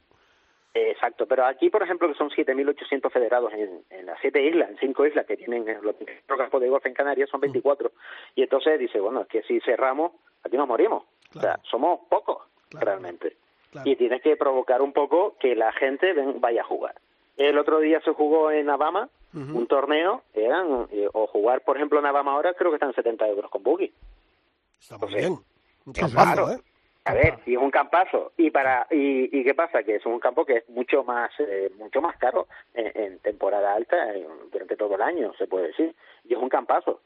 [0.74, 4.70] Eh, Exacto, pero aquí, por ejemplo, que son 7.800 federados en, en las siete islas,
[4.72, 5.96] en cinco islas que tienen eh, los
[6.38, 7.92] campos de golf en Canarias, son 24.
[8.36, 11.04] Y entonces dice, bueno, es que si cerramos, aquí nos morimos.
[11.36, 12.86] O sea, somos pocos, Claro.
[12.88, 13.36] realmente.
[13.72, 13.90] Claro.
[13.90, 16.96] Y tienes que provocar un poco que la gente ven- vaya a jugar.
[17.38, 21.98] El otro día se jugó en Alabama un torneo, eran, eh, o jugar, por ejemplo,
[21.98, 23.92] en Alabama ahora, creo que están 70 euros con boogie.
[24.80, 25.40] Está muy pues, bien.
[25.92, 26.52] Champazo, claro.
[26.52, 26.60] ¿eh?
[27.06, 28.32] A ver, y es un campazo.
[28.38, 29.84] ¿Y para y, y qué pasa?
[29.84, 33.74] Que es un campo que es mucho más eh, mucho más caro en, en temporada
[33.74, 33.98] alta
[34.52, 35.94] durante todo el año, se puede decir.
[36.24, 37.02] Y es un campazo.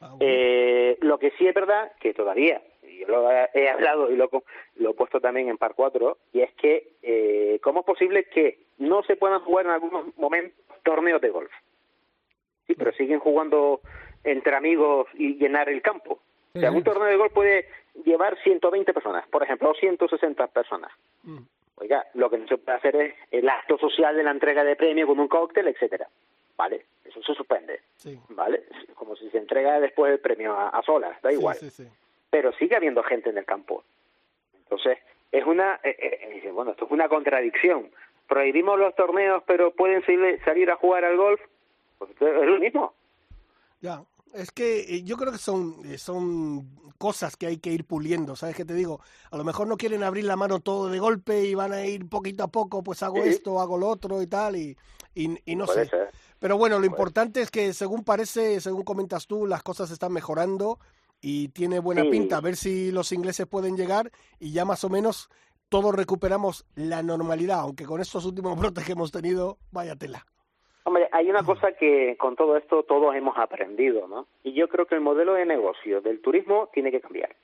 [0.00, 0.18] Ah, bueno.
[0.20, 4.28] Eh, lo que sí es verdad que todavía, yo lo he, hablado y lo,
[4.76, 8.58] lo he puesto también en par 4, y es que eh, ¿cómo es posible que
[8.78, 11.52] no se puedan jugar en algunos momentos torneos de golf?
[12.66, 13.80] Sí, pero siguen jugando
[14.24, 16.20] entre amigos y llenar el campo.
[16.54, 17.66] O sea, un torneo de golf puede
[18.04, 20.92] llevar 120 personas, por ejemplo, o 160 personas.
[21.24, 21.38] Mm.
[21.76, 24.76] Oiga, lo que no se puede hacer es el acto social de la entrega de
[24.76, 26.08] premio con un cóctel, etcétera.
[26.56, 26.86] ¿Vale?
[27.04, 27.80] Eso se suspende.
[27.96, 28.18] Sí.
[28.30, 28.64] ¿Vale?
[28.94, 31.56] Como si se entrega después el premio a, a solas, da Sí, igual.
[31.56, 31.86] sí.
[32.30, 33.84] Pero sigue habiendo gente en el campo.
[34.54, 34.98] Entonces,
[35.32, 35.78] es una.
[35.82, 37.90] eh, eh, dice, bueno, esto es una contradicción.
[38.26, 41.40] Prohibimos los torneos, pero pueden salir, salir a jugar al golf.
[41.98, 42.94] Pues es lo mismo.
[43.82, 44.00] Ya,
[44.36, 46.68] es que eh, yo creo que son, eh, son
[46.98, 49.00] cosas que hay que ir puliendo, ¿sabes qué te digo?
[49.30, 52.08] A lo mejor no quieren abrir la mano todo de golpe y van a ir
[52.08, 53.30] poquito a poco, pues hago Sí.
[53.30, 54.76] esto, hago lo otro y tal, y,
[55.14, 55.90] y, y no Puede sé.
[55.90, 56.10] ser.
[56.38, 56.90] Pero bueno, lo Puede.
[56.92, 60.78] importante es que según parece, según comentas tú, las cosas están mejorando
[61.20, 62.10] y tiene buena Sí.
[62.10, 62.36] pinta.
[62.36, 65.28] A ver si los ingleses pueden llegar y ya más o menos
[65.68, 70.24] todos recuperamos la normalidad, aunque con estos últimos brotes que hemos tenido, vaya tela.
[70.86, 74.28] Hombre, hay una cosa que con todo esto todos hemos aprendido, ¿no?
[74.44, 77.34] Y yo creo que el modelo de negocio del turismo tiene que cambiar,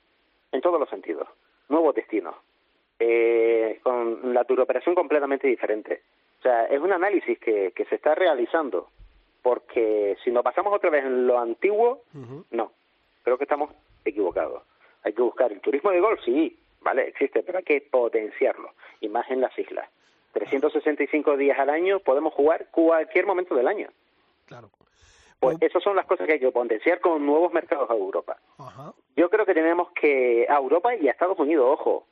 [0.53, 1.27] en todos los sentidos.
[1.67, 2.35] Nuevos destinos,
[2.99, 6.03] eh, con la turoperación completamente diferente.
[6.39, 8.87] O sea, es un análisis que, que se está realizando,
[9.41, 12.03] porque si nos pasamos otra vez en lo antiguo,
[12.51, 12.71] no,
[13.23, 13.71] creo que estamos
[14.05, 14.63] equivocados.
[15.03, 19.09] Hay que buscar el turismo de golf, sí, vale, existe, pero hay que potenciarlo, y
[19.09, 19.89] más en las islas.
[20.33, 23.87] 365 días al año podemos jugar cualquier momento del año.
[24.45, 24.69] Claro.
[25.39, 28.37] Pues esas son las cosas que hay que potenciar con nuevos mercados a Europa.
[28.57, 28.93] Ajá.
[29.15, 32.05] Yo creo que tenemos que a Europa y a Estados Unidos, ojo,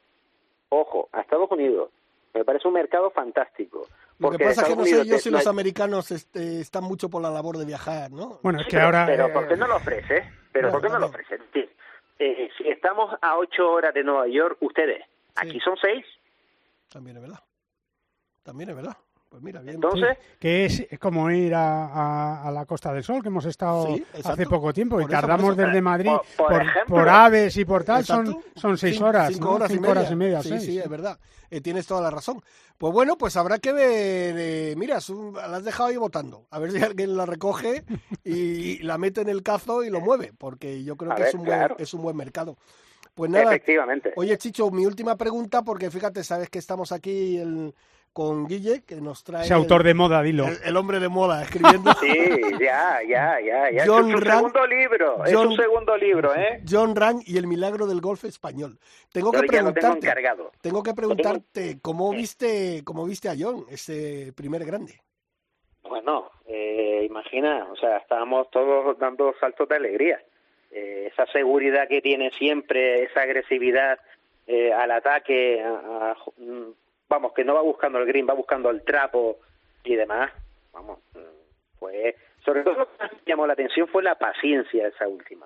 [0.69, 1.89] ojo, a Estados Unidos.
[2.33, 3.79] Me parece un mercado fantástico.
[4.19, 6.59] Lo que Porque pasa es que no sé yo te- si los hay- americanos este,
[6.61, 8.39] están mucho por la labor de viajar, ¿no?
[8.43, 9.05] Bueno, es que pero, ahora...
[9.05, 10.31] Pero eh, ¿por qué no lo ofrece?
[10.51, 11.23] ¿Pero Bueno, por qué no lo también.
[11.41, 11.43] ofrece?
[11.53, 11.69] Sí.
[12.19, 15.03] Eh, si estamos a ocho horas de Nueva York, ustedes,
[15.35, 16.05] aquí son seis.
[16.89, 17.39] También es verdad.
[18.43, 18.97] También es verdad.
[19.29, 19.75] Pues mira, bien.
[19.75, 23.87] Entonces, que es como ir a, a- a la Costa del Sol, que hemos estado
[23.95, 25.61] Sí, hace poco tiempo y tardamos eso.
[25.65, 26.95] desde Madrid Por- por por, ejemplo.
[26.97, 28.49] por aves y por tal, son, Exacto.
[28.59, 29.55] son seis horas, cinco ¿no?
[29.55, 30.43] horas, cinco y horas y media.
[30.43, 30.63] Sí, seis.
[30.63, 31.17] sí, es verdad.
[31.49, 32.41] Eh, tienes toda la razón.
[32.77, 34.35] Pues bueno, pues habrá que ver.
[34.37, 34.97] eh, mira,
[35.47, 36.45] la has dejado ahí votando.
[36.51, 37.85] A ver si alguien la recoge
[38.25, 41.29] y la mete en el cazo y lo mueve, porque yo creo A que ver,
[41.29, 42.57] es un buen, es un buen mercado.
[43.15, 44.11] Pues nada, efectivamente.
[44.17, 47.73] Oye, Chicho, mi última pregunta, porque fíjate, sabes que estamos aquí el-
[48.13, 49.45] con Guille, que nos trae.
[49.45, 50.47] Ese autor el, de moda, dilo.
[50.47, 51.91] el- el hombre de moda escribiendo.
[52.01, 53.83] Sí, ya, ya, ya, ya.
[53.85, 56.61] John es su Ran- segundo libro, es John- su segundo libro, ¿eh?
[56.69, 58.77] John Rand y el milagro del golf español.
[59.13, 60.07] Tengo que Yo ya lo tengo preguntarte.
[60.07, 60.51] encargado.
[60.61, 62.17] Tengo que tengo- preguntarte cómo Sí.
[62.17, 64.99] viste, cómo viste a John, ese primer grande.
[65.83, 70.21] Bueno, eh, imagina, o sea, estábamos todos dando saltos de alegría.
[70.71, 73.99] Eh, esa seguridad que tiene siempre, esa agresividad
[74.47, 76.17] eh, al ataque, a- a-
[77.11, 79.37] vamos, que no va buscando el green, va buscando el trapo
[79.83, 80.31] y demás.
[80.71, 80.99] Vamos,
[81.77, 82.15] fue.
[82.45, 85.45] Sobre todo lo que llamó la atención fue la paciencia esa última.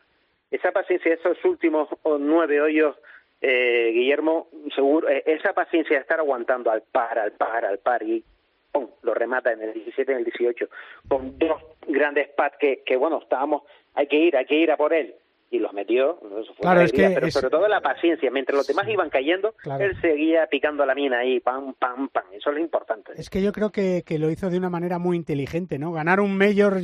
[0.51, 2.95] Esa paciencia esos últimos oh, nueve hoyos,
[3.41, 8.03] eh, Guillermo, seguro, eh, esa paciencia de estar aguantando al par, al par, al par
[8.03, 8.23] y
[8.71, 8.87] ¡pum!
[9.01, 10.69] lo remata en el 17 en el 18
[11.09, 14.77] con dos grandes pads que, que bueno estábamos hay que ir hay que ir a
[14.77, 15.15] por él
[15.55, 16.19] y los metió.
[16.41, 18.29] Eso fue Claro, es que pero es- sobre todo la paciencia.
[18.31, 19.83] Mientras los demás iban cayendo, Claro.
[19.83, 22.23] él seguía picando la mina ahí, pam, pam, pam.
[22.33, 23.11] Eso es lo importante.
[23.17, 25.91] Es que yo creo que, que lo hizo de una manera muy inteligente, ¿no?
[25.91, 26.79] Ganar un mayor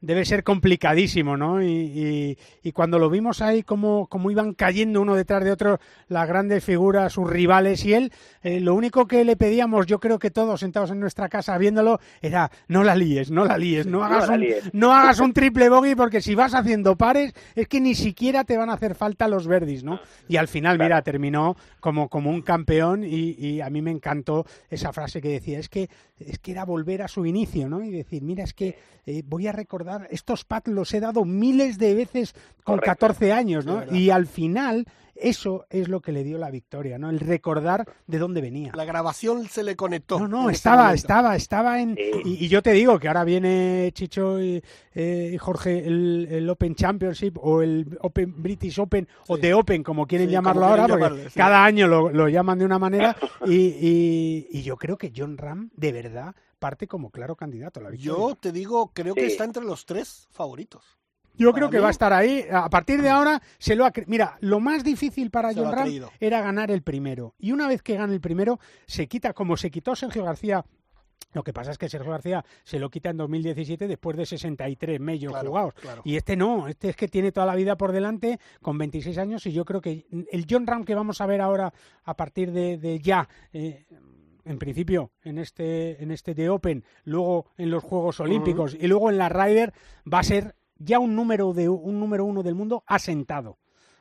[0.00, 1.62] debe ser complicadísimo, ¿no?
[1.62, 5.78] Y, y- y cuando lo vimos ahí, como, como iban cayendo uno detrás de otro
[6.08, 10.18] las grandes figuras, sus rivales y él, eh, lo único que le pedíamos, yo creo
[10.18, 14.02] que todos sentados en nuestra casa viéndolo, era no la líes, no la líes, no
[14.04, 14.70] hagas, la un, líes.
[14.74, 18.56] no hagas un triple bogey porque si vas haciendo pares es que ni siquiera te
[18.56, 20.00] van a hacer falta los verdis, ¿no?
[20.28, 24.46] Y al final, mira, terminó como, como un campeón y, y a mí me encantó
[24.70, 27.82] esa frase que decía, es que, es que era volver a su inicio, ¿no?
[27.82, 31.78] Y decir, mira, es que eh, voy a recordar, estos pads los he dado miles
[31.78, 32.34] de veces
[32.64, 33.06] con Correcto.
[33.06, 33.82] 14 años, ¿no?
[33.90, 34.86] Y al final
[35.20, 37.10] eso es lo que le dio la victoria, ¿no?
[37.10, 38.72] El recordar de dónde venía.
[38.74, 40.18] La grabación se le conectó.
[40.20, 41.96] No, no, estaba, estaba, estaba en...
[41.96, 42.10] Sí.
[42.24, 44.62] Y, y yo te digo que ahora viene Chicho y,
[44.94, 49.38] eh, Jorge el, el Open Championship o el Open British Open o.
[49.38, 51.36] The Open, como quieren Sí, llamarlo como ahora, quieren porque llamarle, sí.
[51.38, 55.36] cada año lo, lo llaman de una manera y, y- y yo creo que John
[55.38, 58.12] Ram de verdad parte como claro candidato a la victoria.
[58.18, 60.97] Yo te digo, creo que está entre los tres favoritos.
[61.38, 62.44] Yo creo que va a estar ahí.
[62.50, 65.88] A partir de ahora se lo ha Mira, lo más difícil para Se John Ram
[66.20, 67.34] era ganar el primero.
[67.38, 70.64] Y una vez que gana el primero, se quita, como se quitó Sergio García.
[71.34, 74.98] Lo que pasa es que Sergio García se lo quita en 2017 después de 63
[74.98, 75.74] medios Claro, jugados.
[75.74, 76.02] claro.
[76.04, 79.44] Y este no, este es que tiene toda la vida por delante con 26 años
[79.46, 81.72] y yo creo que el John Ram que vamos a ver ahora
[82.04, 83.86] a partir de, de ya, eh,
[84.46, 89.10] en principio en este en este de Open, luego en los Juegos Olímpicos y luego
[89.10, 89.74] en la Ryder
[90.10, 93.56] va a ser ya un número de un número uno del mundo asentado,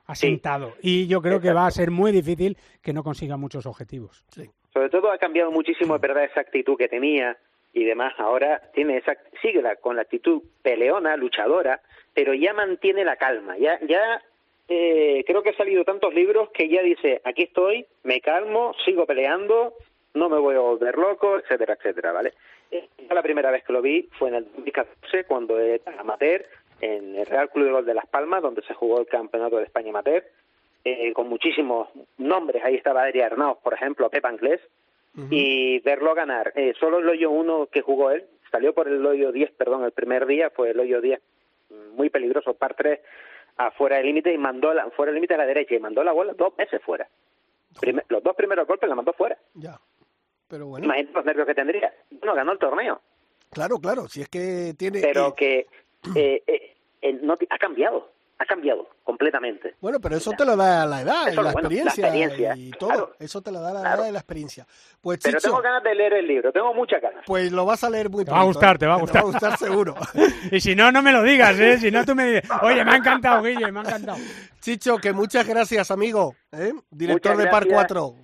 [0.06, 0.74] asentado.
[0.82, 4.24] Y yo creo que va a ser muy difícil que no consiga muchos objetivos.
[4.74, 7.38] Sobre todo ha cambiado muchísimo, es verdad, esa actitud que tenía
[7.74, 8.14] y demás.
[8.18, 11.82] Ahora tiene esa, sigue la- con la actitud peleona, luchadora,
[12.14, 13.58] pero ya mantiene la calma.
[13.58, 14.22] Ya, ya
[14.70, 19.06] eh, creo que ha salido tantos libros que ya dice, aquí estoy, me calmo, sigo
[19.06, 19.74] peleando,
[20.14, 22.34] no me voy a volver loco, etcétera, etcétera, ¿vale?
[22.72, 26.44] Eh, la primera vez que lo vi fue en el 2014, cuando era amateur,
[26.82, 29.64] en el Real Club de Gol de Las Palmas, donde se jugó el Campeonato de
[29.64, 30.24] España Amateur,
[30.84, 32.64] eh, con muchísimos nombres.
[32.64, 34.62] Ahí estaba Adri Arnauz, por ejemplo, Pep Anglés,
[35.32, 36.54] y verlo ganar.
[36.56, 39.92] Eh, solo el hoyo 1 que jugó él, salió por el hoyo 10, perdón, el
[39.92, 41.20] primer día, fue el hoyo 10
[41.72, 43.00] mm, muy peligroso, par 3
[43.58, 46.12] afuera del límite y mandó la, fuera del límite a la derecha y mandó la
[46.12, 47.08] bola dos veces fuera.
[47.80, 49.36] Primer- los dos primeros golpes la mandó fuera.
[49.56, 49.80] Ya.
[50.48, 51.94] Pero bueno, Imagínate los nervios que tendría.
[52.12, 53.02] Bueno, ganó el torneo,
[53.52, 55.02] claro, claro, si es que tiene...
[55.02, 55.66] pero que
[56.16, 59.76] eh, eh, eh, no ha cambiado, ha cambiado completamente.
[59.82, 62.56] Bueno, pero eso te lo da la edad, y Eso, la, bueno, la experiencia experiencia,
[62.56, 62.90] y todo.
[62.90, 63.14] claro.
[63.20, 64.02] Eso te lo da la Claro.
[64.02, 64.68] edad y la experiencia.
[65.02, 67.24] Pues Pero Chicho, tengo ganas de leer el libro, tengo muchas ganas.
[67.26, 68.80] pues lo vas a leer muy Te va a pronto, gustar, ¿eh?
[68.80, 69.22] te va a gustar.
[69.22, 69.96] Te va a gustar seguro.
[70.52, 71.78] Y si no, no me lo digas, ¿eh?
[71.78, 74.18] Si no, tú me dices, oye, me ha encantado, Guille, me ha encantado.
[74.60, 76.36] Chicho, que muchas gracias, amigo.
[76.52, 76.74] ¿eh?
[76.92, 77.88] Director de Par gracias.
[77.88, 78.16] 4.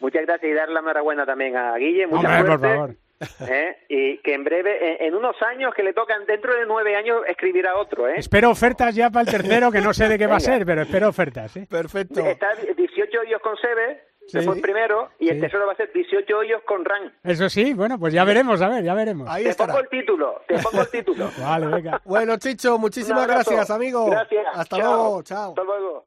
[0.00, 2.06] Muchas gracias y dar la enhorabuena también a Guille.
[2.06, 2.96] Mucha Hombre, por favor.
[3.48, 3.76] ¿eh?
[3.88, 7.22] Y que en breve, en, en unos años que le tocan, dentro de nueve años,
[7.28, 8.08] escribirá otro.
[8.08, 8.14] ¿eh?
[8.16, 10.82] Espero ofertas ya para el tercero, que no sé de qué va a ser, pero
[10.82, 11.66] espero ofertas, ¿eh?
[11.70, 12.20] Perfecto.
[12.20, 14.38] Está 18 hoyos con Sebe, Sí.
[14.38, 17.12] después primero, y el tercero va a ser 18 hoyos con Ran.
[17.22, 19.28] Eso sí, bueno, pues ya veremos, a ver, ya veremos.
[19.28, 19.74] Ahí Te estará.
[19.74, 21.30] pongo el título, te pongo el título.
[21.38, 22.00] Vale, venga.
[22.06, 24.06] Bueno, Chicho, muchísimas gracias, amigo.
[24.10, 24.46] Gracias.
[24.54, 24.94] Hasta Chao.
[24.96, 25.48] luego, chao.
[25.50, 26.06] Hasta luego.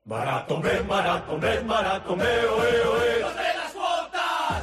[2.58, 3.47] Oe, oe.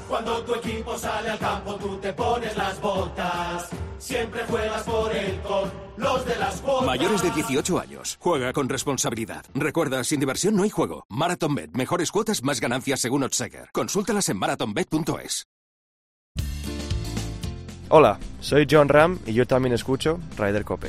[0.08, 3.68] Cuando tu equipo sale al campo, tú te pones las botas.
[3.98, 6.86] Siempre juegas por el con los de las botas.
[6.86, 8.18] Mayores de 18 años.
[8.20, 9.44] Juega con responsabilidad.
[9.54, 11.06] Recuerda, sin diversión no hay juego.
[11.08, 11.70] MarathonBet.
[11.72, 13.70] Mejores cuotas, más ganancias según Odseger.
[13.72, 15.46] Consúltalas en marathonbet.es.
[17.90, 20.88] Hola, soy John Ram y yo también escucho Ryder Cope.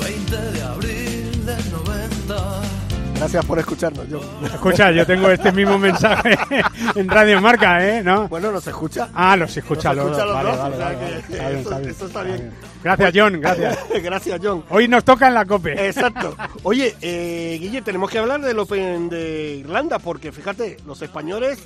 [0.00, 0.89] 20 de abril del 90.
[3.20, 4.22] Gracias por escucharnos, John.
[4.46, 6.38] Escucha, yo tengo este mismo mensaje
[6.94, 8.02] en Radio Marca, ¿eh?
[8.02, 8.26] ¿No?
[8.28, 9.10] Bueno, ¿nos escucha?
[9.12, 11.18] Ah, los escucha los escucha los Vale, dos, vale, o sea vale, que vale.
[11.18, 11.90] Está bien, eso- está bien.
[11.90, 12.52] eso está bien.
[12.82, 13.78] Gracias, John, gracias.
[14.02, 14.64] Gracias, John.
[14.70, 15.86] Hoy nos toca en la COPE.
[15.88, 16.34] Exacto.
[16.62, 21.58] Oye, eh, Guille, tenemos que hablar del Open de Irlanda, porque fíjate, los españoles...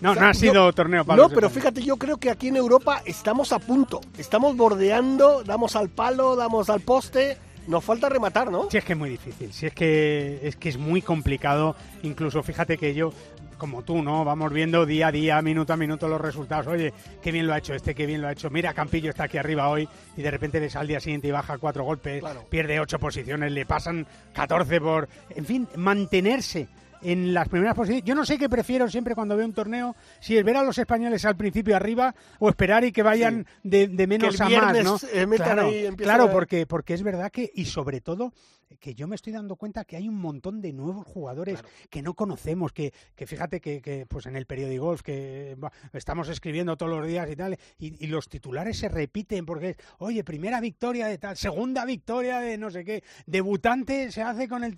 [0.00, 1.62] No, o sea, no ha yo- sido torneo para No, pero españoles.
[1.62, 4.00] fíjate, yo creo que aquí en Europa estamos a punto.
[4.18, 7.38] Estamos bordeando, damos al palo, damos al poste.
[7.66, 8.68] Nos falta rematar, ¿no?
[8.70, 9.52] Sí, es que es muy difícil.
[9.52, 11.76] Sí, es que es que es muy complicado.
[12.02, 13.12] Incluso fíjate que yo,
[13.58, 14.24] como tú, ¿no?
[14.24, 16.66] Vamos viendo día a día, minuto a minuto los resultados.
[16.66, 16.92] Oye,
[17.22, 18.50] qué bien lo ha hecho este, qué bien lo ha hecho.
[18.50, 21.58] Mira, Campillo está aquí arriba hoy y de repente ves al día siguiente y baja
[21.58, 22.44] cuatro golpes, Claro.
[22.48, 25.08] pierde ocho posiciones, le pasan 14 por.
[25.36, 26.66] En fin, mantenerse
[27.02, 28.04] en las primeras posiciones.
[28.04, 30.78] Yo no sé qué prefiero siempre cuando veo un torneo, si es ver a los
[30.78, 34.96] españoles al principio arriba o esperar y que vayan de, de, menos a más, ¿no?
[35.12, 36.30] Eh, claro, ahí, claro a...
[36.32, 38.32] porque, porque es verdad que, y sobre todo,
[38.78, 41.68] que yo me estoy dando cuenta que hay un montón de nuevos jugadores claro.
[41.88, 45.56] que no conocemos, que, que fíjate que, que, pues en el periódico golf que
[45.92, 49.76] estamos escribiendo todos los días y tal, y, y, los titulares se repiten porque es,
[49.98, 54.64] oye, primera victoria de tal, segunda victoria de no sé qué, debutante se hace con
[54.64, 54.74] el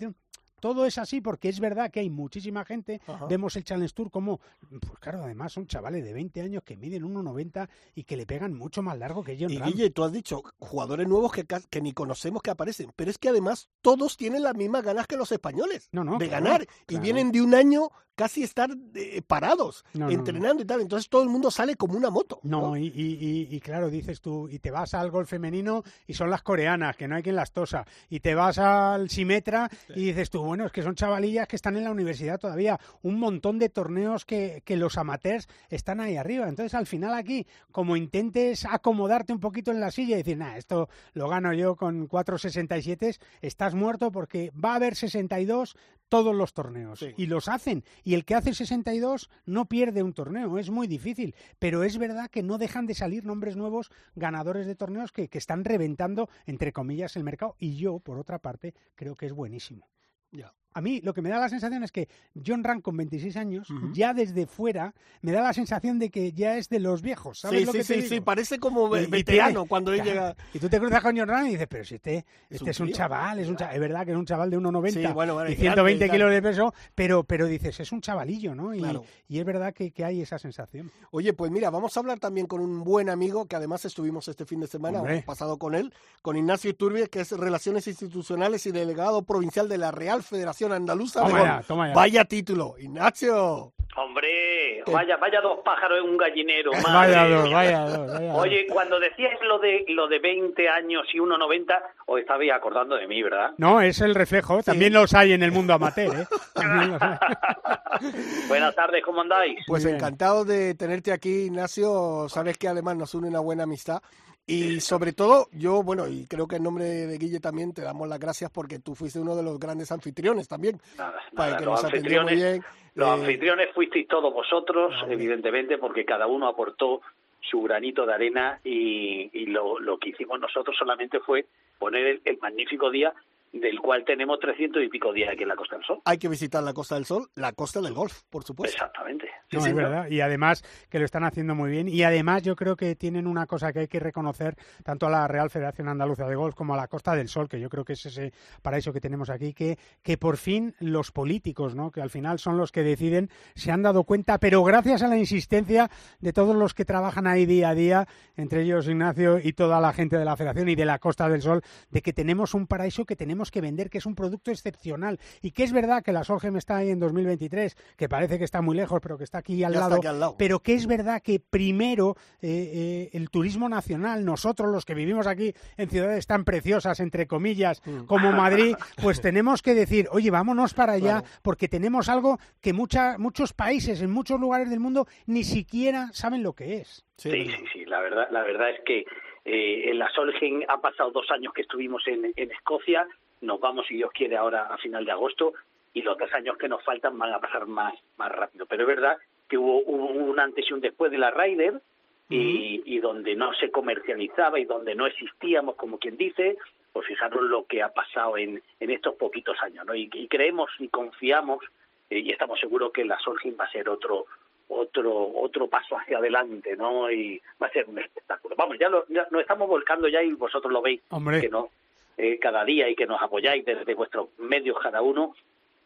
[0.63, 3.01] todo es así porque es verdad que hay muchísima gente.
[3.05, 3.25] Ajá.
[3.25, 7.03] Vemos el Challenge Tour como, pues claro, además son chavales de 20 años que miden
[7.03, 9.69] 1,90 y que le pegan mucho más largo que John Y Ram.
[9.69, 13.27] Guille, tú has dicho jugadores nuevos que, que, ni conocemos que aparecen, pero es que
[13.27, 16.87] además todos tienen las mismas ganas que los españoles no, no, de claro, ganar claro.
[16.87, 20.81] y vienen de un año casi estar eh, parados, No, entrenando y tal.
[20.81, 22.39] Entonces todo el mundo sale como una moto.
[22.43, 22.77] No.
[22.77, 26.43] Y, y, y, claro, dices tú, y te vas al golf femenino y son las
[26.43, 27.85] coreanas, que no hay quien las tosa.
[28.09, 29.93] Y te vas al Simetra sí.
[29.95, 32.79] y dices tú, bueno, es que son chavalillas que están en la universidad todavía.
[33.01, 36.47] Un montón de torneos que, que los amateurs están ahí arriba.
[36.47, 40.55] Entonces, al final aquí, como intentes acomodarte un poquito en la silla y decir, nah,
[40.55, 45.75] esto lo gano yo con 4.67, estás muerto porque va a haber 62
[46.07, 46.99] todos los torneos.
[46.99, 47.15] Sí.
[47.17, 47.83] Y los hacen.
[48.03, 50.59] Y el que hace 62 no pierde un torneo.
[50.59, 51.33] Es muy difícil.
[51.57, 55.39] Pero es verdad que no dejan de salir nombres nuevos ganadores de torneos que, que
[55.39, 57.55] están reventando, entre comillas, el mercado.
[57.57, 59.89] Y yo, por otra parte, creo que es buenísimo.
[60.33, 62.07] Ya a mí lo que me da la sensación es que
[62.45, 63.93] John Rank con 26 años, uh -huh.
[63.93, 67.39] ya desde fuera, me da la sensación de que ya es de los viejos.
[67.39, 68.07] ¿Sabes sí, lo sí, que sí, digo?
[68.07, 70.35] sí, parece como y, veterano y te, cuando él claro, llega.
[70.53, 72.69] Y tú te cruzas con John Rank y dices, pero si este, este es un,
[72.69, 75.13] es un chaval, es un chaval, es verdad que es un chaval de 1,90 sí,
[75.13, 78.73] bueno, bueno, y 120 kilos de peso, pero, pero dices, es un chavalillo, ¿no?
[78.73, 79.03] Y, claro.
[79.27, 80.91] y es verdad que, que, hay esa sensación.
[81.11, 84.45] Oye, pues mira, vamos a hablar también con un buen amigo que además estuvimos este
[84.45, 85.23] fin de semana, Hombre.
[85.25, 89.91] pasado con él, con Ignacio Iturbe, que es Relaciones Institucionales y delegado provincial de la
[89.91, 91.93] Real Federación Andaluza toma de ya, toma ya.
[91.93, 93.73] Vaya título, Ignacio.
[93.95, 96.71] Hombre, vaya, vaya dos pájaros en un gallinero.
[96.83, 101.19] Vaya dos, vaya dos, vaya Oye, cuando decías lo de lo de 20 años y
[101.19, 103.51] 1,90, os estabais acordando de mí, ¿verdad?
[103.57, 104.59] No, es el reflejo.
[104.59, 104.65] Sí.
[104.65, 106.27] También los hay en el mundo amateur, ¿eh?
[108.47, 109.59] Buenas tardes, ¿cómo andáis?
[109.67, 112.27] Pues encantado de tenerte aquí, Ignacio.
[112.29, 114.01] Sabes que además nos une una buena amistad.
[114.45, 118.09] Y sobre todo, yo, bueno, y creo que en nombre de Guille también te damos
[118.09, 120.79] las gracias porque tú fuiste uno de los grandes anfitriones también.
[120.97, 122.63] Nada, para nada, que los nos bien.
[122.95, 125.13] Los Eh, anfitriones fuisteis todos vosotros, Vale.
[125.13, 127.01] evidentemente, porque cada uno aportó
[127.39, 131.45] su granito de arena y, y lo, lo, que hicimos nosotros solamente fue
[131.79, 133.13] poner el, el magnífico día
[133.53, 136.01] del cual tenemos 300 y pico días aquí en la Costa del Sol.
[136.05, 138.75] Hay que visitar la Costa del Sol, la Costa del Golf, por supuesto.
[138.75, 139.29] Exactamente.
[139.51, 140.09] No, sí, es verdad.
[140.09, 141.87] Y además que lo están haciendo muy bien.
[141.87, 145.27] Y además yo creo que tienen una cosa que hay que reconocer tanto a la
[145.27, 147.93] Real Federación Andaluza de Golf como a la Costa del Sol, que yo creo que
[147.93, 151.91] es ese paraíso que tenemos aquí, que, que por fin los políticos, ¿no?
[151.91, 155.17] que al final son los que deciden, se han dado cuenta, pero gracias a la
[155.17, 159.79] insistencia de todos los que trabajan ahí día a día, entre ellos Ignacio y toda
[159.79, 161.61] la gente de la Federación y de la Costa del Sol,
[161.91, 165.19] de que tenemos un paraíso que tenemos que vender, que es un producto excepcional.
[165.41, 168.61] Y que es verdad que la Solgem está ahí en 2023, que parece que está
[168.61, 171.21] muy lejos, pero que está aquí al, lado, aquí al lado, Pero que es verdad
[171.21, 176.45] que primero eh, eh, el turismo nacional, nosotros los que vivimos aquí en ciudades tan
[176.45, 178.05] preciosas, entre comillas, mm.
[178.05, 181.37] como Madrid, pues tenemos que decir, oye, vámonos para allá, claro.
[181.41, 186.43] porque tenemos algo que mucha, muchos países, en muchos lugares del mundo, ni siquiera saben
[186.43, 187.05] lo que es.
[187.17, 187.65] Sí, sí, sí.
[187.73, 187.85] sí.
[187.85, 189.05] La, verdad, la verdad es que
[189.45, 193.07] eh, en la Solgen ha pasado dos años que estuvimos en, en Escocia,
[193.43, 195.53] nos vamos, si Dios quiere, ahora a final de agosto
[195.93, 198.65] y los dos años que nos faltan van a pasar más, más rápido.
[198.65, 201.81] Pero es verdad que hubo, hubo un antes y un después de la Ryder
[202.29, 206.57] y, y, donde no se comercializaba y donde no existíamos, como quien dice,
[206.91, 209.85] pues fijaros lo que ha pasado en, en estos poquitos años.
[209.85, 209.93] ¿no?
[209.93, 211.63] Y, y creemos y confiamos
[212.09, 214.25] eh, y estamos seguros que la Solheim va a ser otro
[214.69, 217.11] otro otro paso hacia adelante, ¿no?
[217.11, 218.55] Y va a ser un espectáculo.
[218.55, 221.41] Vamos, ya, lo, ya nos estamos volcando ya y vosotros lo veis, Hombre.
[221.41, 221.69] que no
[222.17, 225.35] eh, cada día y que nos apoyáis desde vuestros medios cada uno,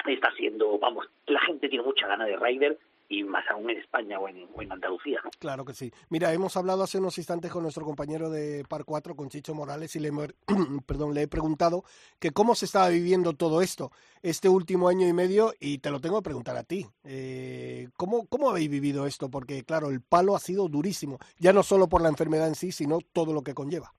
[0.06, 2.78] está siendo, vamos, la gente tiene mucha gana de Ryder
[3.10, 5.22] y más aún en España o en, o en, Andalucía.
[5.40, 5.92] Claro que sí.
[6.10, 9.96] Mira, hemos hablado hace unos instantes con nuestro compañero de Par 4, con Chicho Morales,
[9.96, 10.12] y le,
[10.86, 11.84] perdón, le he preguntado
[12.20, 16.00] que cómo se estaba viviendo todo esto este último año y medio, y te lo
[16.00, 16.86] tengo que preguntar a ti.
[17.04, 19.30] Eh, ¿cómo, ¿Cómo habéis vivido esto?
[19.30, 22.72] Porque, claro, el palo ha sido durísimo, ya no solo por la enfermedad en sí,
[22.72, 23.94] sino todo lo que conlleva.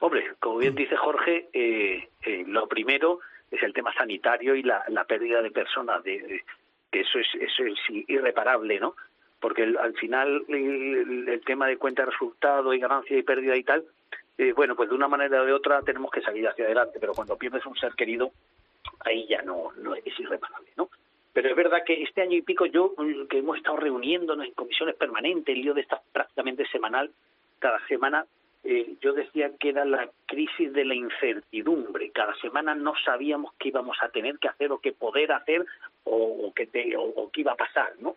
[0.00, 4.84] Hombre, como bien dice Jorge, eh, eh, lo primero es el tema sanitario y la,
[5.08, 6.42] pérdida de personas, de,
[6.90, 8.94] que eso es, eso es irreparable, ¿no?
[9.40, 13.56] Porque el, al final el, el, tema de cuenta de resultado y ganancia y pérdida
[13.56, 13.84] y tal,
[14.36, 17.14] eh, bueno, pues de una manera o de otra tenemos que salir hacia adelante, pero
[17.14, 18.30] cuando pierdes un ser querido,
[19.00, 20.90] ahí ya no, no es irreparable, ¿no?
[21.38, 24.54] pero es verdad que este año y pico yo, mm, que hemos estado reuniéndonos en
[24.54, 27.12] comisiones permanentes, el lío de esta prácticamente semanal,
[27.60, 28.26] cada semana,
[28.70, 32.10] eh, yo decía que era la crisis de la incertidumbre.
[32.10, 35.64] Cada semana no sabíamos qué íbamos a tener que hacer o qué poder hacer
[36.04, 38.16] o, qué, te, o, qué iba a pasar, ¿no?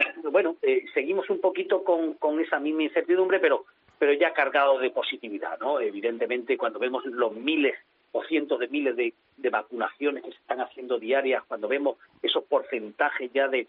[0.32, 3.66] Bueno, eh, seguimos un poquito con, con esa misma incertidumbre, pero,
[3.96, 5.78] pero ya cargado de positividad, ¿no?
[5.78, 7.76] Evidentemente, cuando vemos los miles
[8.10, 12.42] o cientos de miles de, de vacunaciones que se están haciendo diarias, cuando vemos esos
[12.42, 13.68] porcentajes ya de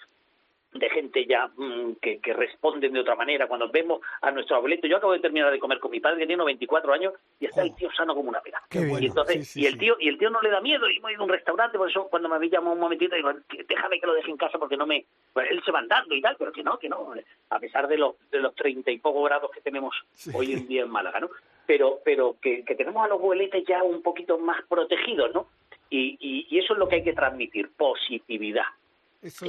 [0.80, 3.48] de gente ya mm, que, que, responden de otra manera.
[3.48, 6.28] Cuando vemos a nuestro abuelito, yo acabo de terminar de comer con mi padre que
[6.28, 7.76] tiene 24 años y está el oh.
[7.76, 8.62] tío sano como una pera.
[8.72, 11.22] y entonces, y el tío y el tío no le da miedo y hemos ido
[11.22, 13.32] a un restaurante, por eso cuando me había llamado un momentito digo,
[13.68, 16.22] déjame que lo deje en casa porque no me pues él se va andando y
[16.22, 17.14] tal, pero que no, que no,
[17.50, 19.96] a pesar de los de los treinta y pocos grados que tenemos
[20.34, 21.30] hoy en día en Málaga, ¿no?
[21.66, 25.48] Pero pero que, que tenemos a los abuelitos ya un poquito más protegidos, ¿no?
[25.90, 26.18] Y,
[26.50, 28.66] y, eso es lo que hay que transmitir, positividad.
[29.22, 29.46] Eso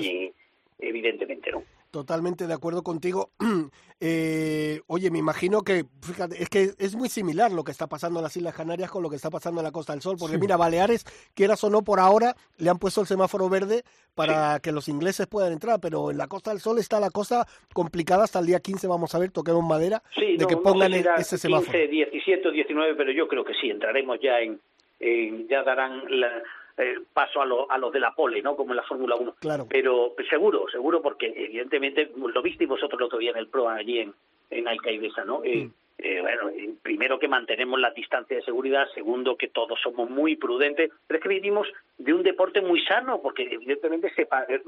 [0.79, 1.63] evidentemente no.
[1.91, 3.31] Totalmente de acuerdo contigo.
[3.99, 8.19] Eh, oye, me imagino que, fíjate, es que es muy similar lo que está pasando
[8.19, 10.37] en las Islas Canarias con lo que está pasando en la Costa del Sol, porque
[10.37, 14.71] mira, Baleares, quieras o no, por ahora le han puesto el semáforo verde para que
[14.71, 18.41] los ingleses puedan entrar, pero en la Costa del Sol está la cosa complicada hasta
[18.41, 21.73] el día 15, vamos a ver, toquemos madera, de que pongan ese semáforo.
[21.73, 24.61] 15, 17 o 19, pero yo creo que sí, entraremos ya en,
[25.01, 26.43] en ya darán la,
[26.79, 28.55] eh, paso a, lo, a los de la pole, ¿no?
[28.55, 29.37] Como en la Fórmula 1.
[29.41, 29.67] Claro.
[29.69, 34.01] Pero seguro, seguro, porque evidentemente lo visteis vosotros lo que había en el Pro allí
[34.01, 34.13] en,
[34.51, 35.43] en Alcaidesa, ¿no?
[35.43, 35.73] Eh, mm.
[35.99, 36.51] Eh, bueno,
[36.83, 41.23] primero que mantenemos la distancia de seguridad, segundo que todos somos muy prudentes, pero es
[41.23, 41.67] que vivimos
[41.97, 44.13] de un deporte muy sano, porque evidentemente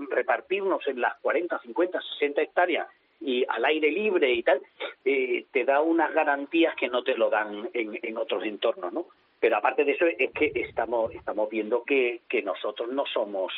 [0.09, 2.89] repartirnos en las 40, 50, 60 hectáreas
[3.21, 4.63] y al aire libre y tal,
[5.05, 9.07] te da unas garantías que no te lo dan en, en otros entornos, ¿no?
[9.41, 13.53] Pero aparte de eso es que estamos, estamos viendo que, que nosotros no somos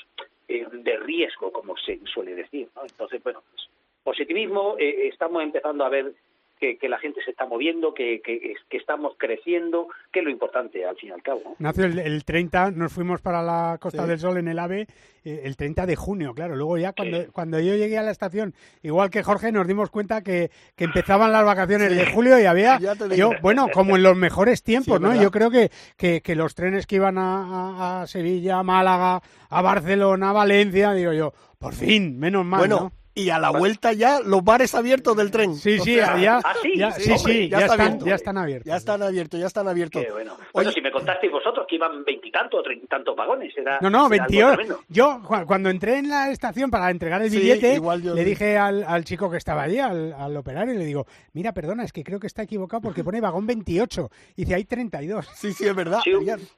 [0.49, 2.68] eh, de riesgo, como se suele decir.
[2.76, 2.83] ¿no?
[2.83, 3.68] Entonces, bueno, pues,
[4.03, 6.12] positivismo, eh, estamos empezando a ver
[6.61, 10.96] que, la gente se está moviendo, que, que, estamos creciendo, que es lo importante al
[10.96, 11.56] fin y al cabo.
[11.58, 14.86] Nació el, 30, nos fuimos para la Costa del Sol en el AVE
[15.24, 16.56] eh, el 30 de junio, claro.
[16.56, 20.22] Luego ya cuando, cuando yo llegué a la estación, igual que Jorge, nos dimos cuenta
[20.22, 22.78] que, que empezaban las vacaciones de julio y había,
[23.16, 25.14] yo, bueno, como en los mejores tiempos, ¿no?
[25.14, 29.62] Yo creo que, que, que, los trenes que iban a, a, Sevilla, a Málaga, a
[29.62, 34.20] Barcelona, a Valencia, digo yo, por fin, menos mal, bueno, y a la vuelta ya
[34.20, 35.54] los bares abiertos del tren.
[35.54, 36.72] Sí, sí, ya, ¿Ah, sí?
[36.76, 38.66] ya, sí, sí, ya, están, ya están abiertos.
[38.66, 40.04] Ya están abiertos, ya están abiertos.
[40.12, 40.36] bueno.
[40.52, 44.80] bueno, si me contasteis vosotros que iban veintitantos o treintitantos vagones, era, No, no, veintiocho.
[44.88, 47.80] Yo, cuando entré en la estación para entregar el billete,
[48.14, 51.84] le dije al, al, chico que estaba allí, al, al, operario, le digo, mira, perdona,
[51.84, 54.10] es que creo que está equivocado porque pone vagón 28.
[54.36, 55.28] Y dice, hay 32.
[55.34, 56.00] Sí, sí, es verdad.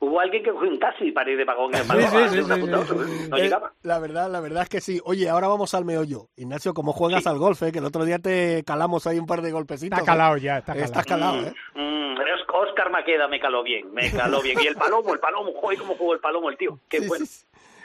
[0.00, 2.30] hubo alguien que cogió un taxi para ir de vagón en vagón.
[2.30, 3.72] Sí, sí, sí, no llegaba.
[3.82, 5.00] La verdad, la verdad es que sí.
[5.04, 6.28] Oye, ahora vamos al meollo.
[6.52, 7.62] Ignacio, ¿cómo juegas al golf?
[7.62, 7.72] Eh?
[7.72, 9.98] Que el otro día te calamos ahí un par de golpecitos.
[9.98, 10.84] Está calado ya, está calado.
[10.84, 11.54] Estás calado, ¿eh?
[11.74, 12.14] Mm,
[12.52, 14.60] Oscar Maqueda me caló bien, me caló bien.
[14.62, 16.78] Y el palomo, el palomo, joder, cómo jugó el palomo el tío.
[16.90, 17.24] Qué bueno.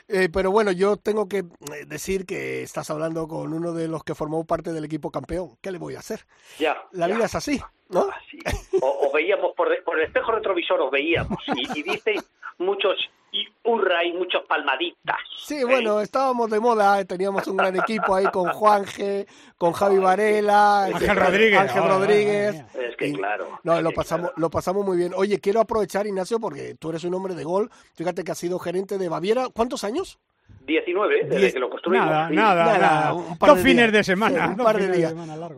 [0.10, 4.04] Eh, pero bueno, yo tengo que eh, decir que estás hablando con uno de los
[4.04, 5.58] que formó parte del equipo campeón.
[5.62, 6.26] ¿Qué le voy a hacer?
[6.60, 6.76] Ya.
[6.92, 8.10] La vida es así, ¿no?
[8.10, 8.40] Así.
[8.82, 11.40] O, veíamos por, por, el espejo retrovisor, os veíamos.
[11.56, 12.16] Y, y dice
[12.60, 12.98] muchos
[13.32, 15.18] y hurra y muchos palmaditas.
[15.38, 19.28] Sí, bueno, estábamos de moda, teníamos un gran equipo ahí con Juanje,
[19.58, 21.60] con Javi Varela, Ángel Rodríguez.
[21.60, 22.66] Ángel Rodríguez.
[22.74, 23.60] Es que claro.
[23.64, 25.14] No, lo pasamos, lo pasamos muy bien.
[25.16, 27.70] Oye, quiero aprovechar, Ignacio, porque tú eres un hombre de gol.
[27.96, 29.48] Fíjate que has sido gerente de Baviera.
[29.54, 30.20] ¿Cuántos años?
[30.66, 32.10] 19, desde que lo construimos.
[32.10, 33.14] Nada, nada, nada.
[33.40, 34.50] Dos fines de semana.
[34.50, 35.14] un par de días.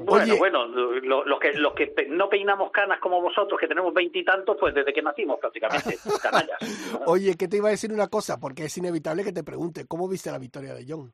[0.06, 4.74] bueno, bueno, los que, los que no peinamos canas como vosotros, que tenemos veintitantos, pues
[4.74, 6.60] desde que nacimos prácticamente, canallas.
[7.08, 10.08] Oye, que te iba a decir una cosa, porque es inevitable que te pregunte, ¿cómo
[10.08, 11.12] viste la victoria de John?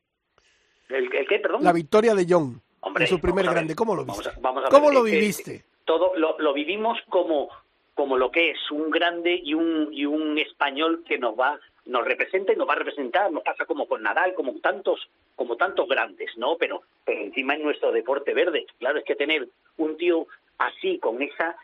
[0.89, 1.63] ¿El, qué, perdón?
[1.63, 2.61] La victoria de John.
[2.82, 4.30] Hombre, en su primer grande, ¿cómo lo viste?
[4.69, 5.63] ¿Cómo lo viviste?
[5.86, 7.49] todo lo, lo vivimos como
[7.93, 12.05] como lo que es un grande y un y un español que nos va nos
[12.05, 15.88] representa y nos va a representar, nos pasa como con Nadal, como tantos, como tantos
[15.88, 16.57] grandes, ¿no?
[16.57, 20.27] Pero, encima en nuestro deporte verde, claro, es que tener un tío
[20.57, 21.55] así, con esa,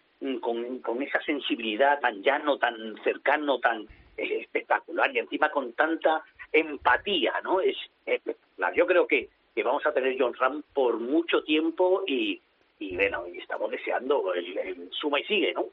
[0.42, 6.24] con, con esa sensibilidad tan llano, tan cercano, tan eh, espectacular, y encima con tanta
[6.52, 7.62] empatía, ¿no?
[7.62, 8.74] Es espectacular.
[8.76, 12.40] Yo creo que, que vamos a tener John Ram por mucho tiempo y,
[12.80, 15.66] y bueno, y estamos deseando el, suma y sigue, ¿no?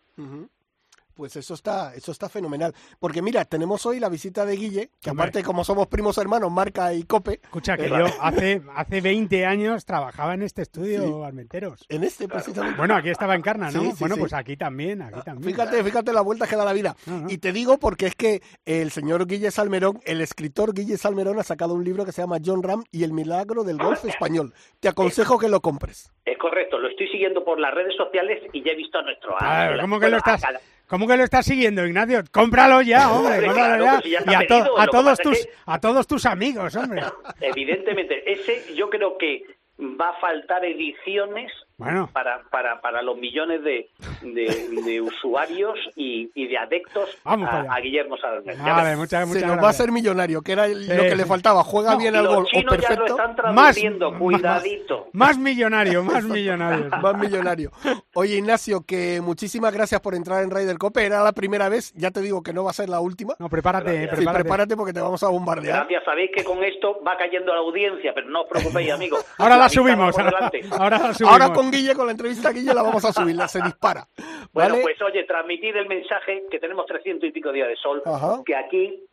[1.18, 2.72] Pues eso está, eso está fenomenal.
[3.00, 5.24] Porque mira, tenemos hoy la visita de Guille, que Hombre.
[5.24, 9.44] aparte como somos primos hermanos, Marca y Cope, Escucha, que Eh, yo hace, hace 20
[9.44, 11.24] años trabajaba en este estudio, Sí.
[11.26, 11.84] Almenteros.
[11.88, 12.78] en este precisamente.
[12.78, 13.80] Bueno, aquí estaba en Carna, ¿no?
[13.80, 14.20] Sí, sí, bueno, sí.
[14.20, 15.52] pues aquí también, aquí también.
[15.52, 16.96] Fíjate, fíjate la vuelta que da la vida.
[17.06, 17.30] No, no.
[17.30, 21.42] Y te digo porque es que el señor Guille Salmerón, el escritor Guille Salmerón, ha
[21.42, 24.54] sacado un libro que se llama John Ram y el milagro del golf español.
[24.78, 26.12] Te aconsejo que lo compres.
[26.32, 29.34] Es correcto, lo estoy siguiendo por las redes sociales y ya he visto a nuestro
[29.36, 29.80] Claro, Ángel.
[29.80, 30.44] ¿cómo que lo estás?
[30.44, 32.22] a cada- ¿Cómo que lo estás siguiendo, Ignacio?
[32.32, 34.08] Cómpralo ya, hombre, cómpralo claro, ya.
[34.10, 37.02] y a, to- pedido, a todos tus que- a todos tus amigos, hombre.
[37.40, 39.42] Evidentemente, ese yo creo que
[39.80, 42.10] va a faltar ediciones Bueno.
[42.12, 43.88] para, para, para los millones de,
[44.22, 48.56] de, de usuarios y, y de adeptos Vamos a, Guillermo Salmer.
[48.56, 51.62] Vale, muchas, Se nos va a hacer millonario, que era lo Sí, que le faltaba.
[51.62, 53.22] Juega No, bien al gol o chinos ya lo perfecto.
[53.30, 53.78] están Más-
[54.18, 55.06] cuidadito.
[55.12, 56.88] Más millonario, más millonario.
[57.02, 57.70] Más millonario.
[58.14, 61.04] Oye, Ignacio, que muchísimas gracias por entrar en Ryder Cope.
[61.06, 63.34] Era la primera vez, ya te digo que no va a ser la última.
[63.38, 64.00] No, prepárate.
[64.02, 64.42] Sí, prepárate.
[64.42, 65.76] prepárate porque te vamos a bombardear.
[65.86, 69.24] Gracias, sabéis que con esto va cayendo la audiencia, pero no os preocupéis, amigos.
[69.38, 70.16] Ahora la subimos.
[70.16, 70.60] delante.
[70.72, 71.32] Ahora la subimos.
[71.32, 74.06] Ahora con Guille, con la entrevista a Guille, la vamos a subir, la se dispara.
[74.50, 78.42] Bueno, pues oye, transmitir el mensaje que tenemos 300 y pico días de sol, Ajá.
[78.44, 79.04] que aquí,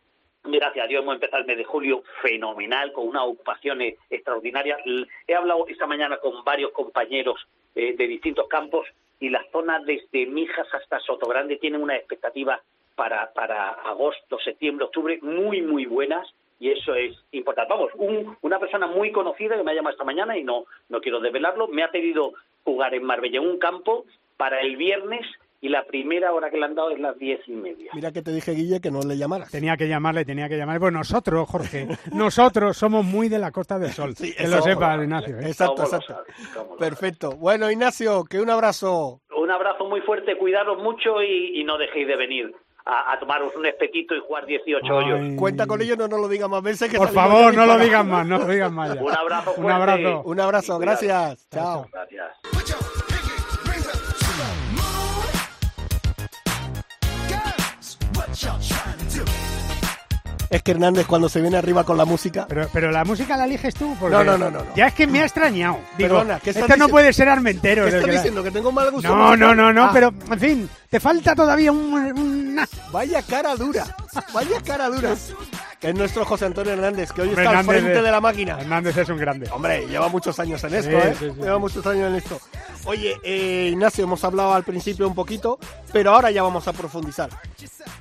[0.43, 4.79] gracias a Dios, hemos empezado el mes de julio fenomenal, con unas ocupaciones extraordinarias.
[5.27, 7.45] He hablado esta mañana con varios compañeros
[7.75, 8.87] eh, de distintos campos
[9.19, 12.61] y las zonas desde Mijas hasta Sotogrande tienen una expectativa
[12.95, 16.27] para, para agosto, septiembre, octubre muy, muy buenas.
[16.59, 17.73] Y eso es importante.
[17.73, 21.01] Vamos, un- una persona muy conocida que me ha llamado esta mañana y no, no
[21.01, 22.33] quiero desvelarlo, me ha pedido
[22.63, 24.05] jugar en Marbella en un campo
[24.37, 25.25] para el viernes
[25.61, 27.89] y la primera hora que le han dado es las diez y media.
[27.93, 29.49] Mira que te dije, Guille, que no le llamaras.
[29.51, 30.79] Tenía que llamarle, tenía que llamarle.
[30.79, 34.13] Pues nosotros, Jorge, nosotros somos muy de la Costa del Sol.
[34.15, 35.37] Sí, que lo sepas, Ignacio.
[35.39, 35.47] ¿eh?
[35.47, 36.75] Exacto, ¿Cómo lo exacto.
[36.77, 37.31] Perfecto.
[37.37, 39.21] Bueno, Ignacio, que un abrazo.
[39.35, 42.53] Un abrazo muy fuerte, cuidaros mucho y, y no dejéis de venir
[42.85, 45.19] a, a tomaros un espetito y jugar 18 hoyos.
[45.21, 45.35] Ay.
[45.35, 46.89] Cuenta con ello, no nos lo digas más veces.
[46.89, 49.01] Que Por favor, no lo digas más, no lo digas más ya.
[49.03, 49.71] Un abrazo Un fuerte.
[49.73, 50.21] abrazo.
[50.25, 50.79] Un abrazo, Y cuidado.
[50.79, 51.47] gracias.
[51.49, 51.87] Chao.
[51.91, 52.31] Gracias.
[60.55, 62.45] Es que Hernández, cuando se viene arriba con la música.
[62.47, 63.93] Pero, pero la música la eliges tú.
[63.99, 64.75] Porque No, no, no, no, no.
[64.75, 65.79] Ya es que me ha extrañado.
[65.97, 67.83] Digo, Perdona, ¿qué estás esto no puede ser Armentero.
[67.83, 68.43] ¿Qué del estás que la- diciendo?
[68.43, 69.09] ¿Que tengo mal gusto?
[69.13, 73.53] No, no, no, no, Ah, pero en fin, te falta todavía un, una- Vaya cara
[73.55, 73.83] dura.
[74.33, 75.13] Vaya cara dura.
[75.81, 78.57] Es nuestro José Antonio Hernández, que hoy está al Hernández frente de- de la máquina.
[78.59, 79.49] Hernández es un grande.
[79.51, 81.15] Hombre, lleva muchos años en esto, Sí, ¿eh?
[81.19, 81.41] sí, sí.
[81.41, 82.39] Lleva muchos años en esto.
[82.85, 85.57] Oye, eh, Ignacio, hemos hablado al principio un poquito,
[85.91, 87.29] pero ahora ya vamos a profundizar.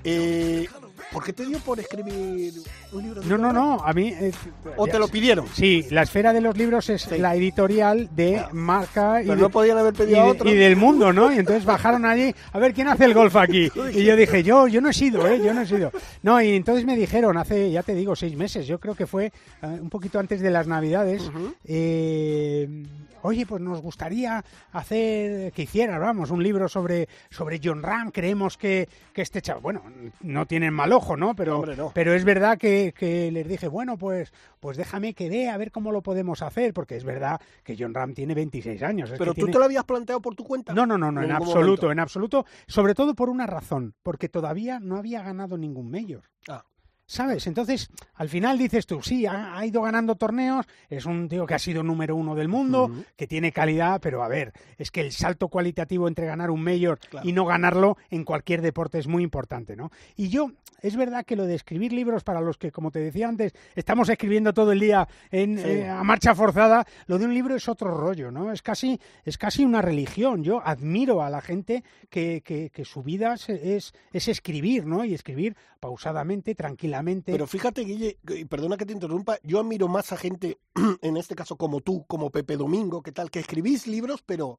[0.03, 0.67] Eh,
[1.11, 2.53] ¿Por qué te dio por escribir
[2.93, 3.21] un libro?
[3.23, 4.09] de No, no, no, a mí...
[4.09, 4.33] eh,
[4.77, 5.47] ¿O te lo pidieron?
[5.55, 7.19] Sí, la esfera de los libros es Sí.
[7.19, 10.51] la editorial de marca y, Pero de- no podían haber y, pedido a otro.
[10.51, 11.33] y del mundo, ¿no?
[11.33, 13.71] Y entonces bajaron allí, a ver, ¿quién hace el golf aquí?
[13.95, 15.41] Y yo dije, yo, yo no he sido, ¿eh?
[15.43, 15.93] Yo no he sido.
[16.23, 19.27] No, y entonces me dijeron, hace, ya te digo, seis meses, yo creo que fue
[19.27, 19.33] eh,
[19.81, 21.23] un poquito antes de las Navidades,
[21.65, 22.83] eh,
[23.25, 28.57] oye, pues nos gustaría hacer, que hicieras, vamos, un libro sobre, sobre John Ram, creemos
[28.59, 29.83] que, que este chaval, bueno,
[30.21, 31.35] no tienen mal ojo, ¿no?
[31.35, 31.91] Pero, Hombre, no.
[31.95, 35.71] pero es verdad que, que les dije, bueno, pues, pues déjame que vea a ver
[35.71, 39.11] cómo lo podemos hacer, porque es verdad que John Ram tiene 26 años.
[39.11, 40.75] es Pero que tú tiene- te lo habías planteado por tu cuenta.
[40.75, 41.93] no, no, no, no, en, absoluto, momento.
[41.93, 42.47] en absoluto.
[42.67, 46.25] Sobre todo por una razón, porque todavía no había ganado ningún mayor.
[46.49, 46.65] Ah.
[47.07, 47.47] ¿Sabes?
[47.47, 51.53] Entonces, al final dices tú, sí, ha, ha ido ganando torneos, es un tío que
[51.55, 55.13] ha sido número uno del mundo, que tiene calidad, pero a ver, es que el
[55.13, 57.29] salto cualitativo entre ganar un mayor Claro.
[57.29, 59.91] y no ganarlo en cualquier deporte es muy importante, ¿no?
[60.17, 63.29] Y yo, es verdad que lo de escribir libros para los que, como te decía
[63.29, 65.65] antes, estamos escribiendo todo el día en, Sí.
[65.69, 68.51] eh, a marcha forzada, lo de un libro es otro rollo, ¿no?
[68.51, 70.43] Es casi, es casi una religión.
[70.43, 75.05] Yo admiro a la gente que, que, que su vida es, es escribir, ¿no?
[75.05, 76.94] Y escribir pausadamente, tranquilamente.
[77.33, 78.19] Pero fíjate, Guille,
[78.49, 80.59] perdona que te interrumpa, yo admiro más a gente,
[81.03, 84.59] en este caso como tú, como Pepe Domingo, que tal, que escribís libros, pero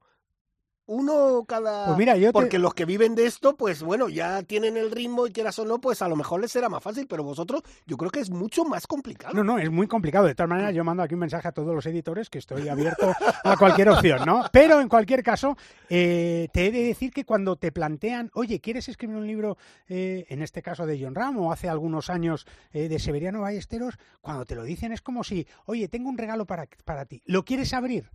[0.87, 1.85] uno cada...
[1.87, 4.91] Pues mira, yo te- Porque los que viven de esto, pues bueno, ya tienen el
[4.91, 7.61] ritmo y quieras o no, pues a lo mejor les será más fácil, pero vosotros
[7.85, 9.33] yo creo que es mucho más complicado.
[9.33, 10.27] No, no, es muy complicado.
[10.27, 13.13] De todas maneras, yo mando aquí un mensaje a todos los editores que estoy abierto
[13.43, 14.43] a cualquier opción, ¿no?
[14.51, 15.57] Pero en cualquier caso,
[15.89, 19.57] eh, te he de decir que cuando te plantean, oye, ¿quieres escribir un libro,
[19.87, 23.95] eh, en este caso de John Ram o hace algunos años eh, de Severiano Ballesteros,
[24.21, 27.43] cuando te lo dicen es como si, oye, tengo un regalo para, para ti, ¿lo
[27.43, 28.09] quieres abrir?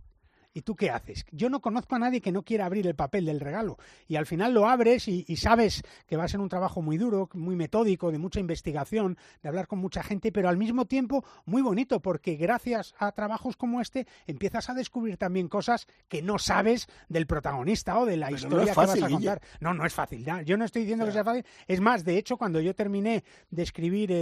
[0.53, 1.25] ¿Y tú qué haces?
[1.31, 3.77] Yo no conozco a nadie que no quiera abrir el papel del regalo.
[4.07, 6.97] Y al final lo abres y, y, sabes que va a ser un trabajo muy
[6.97, 11.23] duro, muy metódico, de mucha investigación, de hablar con mucha gente, pero al mismo tiempo
[11.45, 16.37] muy bonito, porque gracias a trabajos como este empiezas a descubrir también cosas que no
[16.37, 19.09] sabes del protagonista o de la Pero historia no es que vas a Guille.
[19.13, 19.41] contar.
[19.61, 20.25] No, no es fácil.
[20.45, 21.45] Yo no estoy diciendo que sea fácil.
[21.67, 24.15] Es más, de hecho, cuando yo terminé de escribir eh,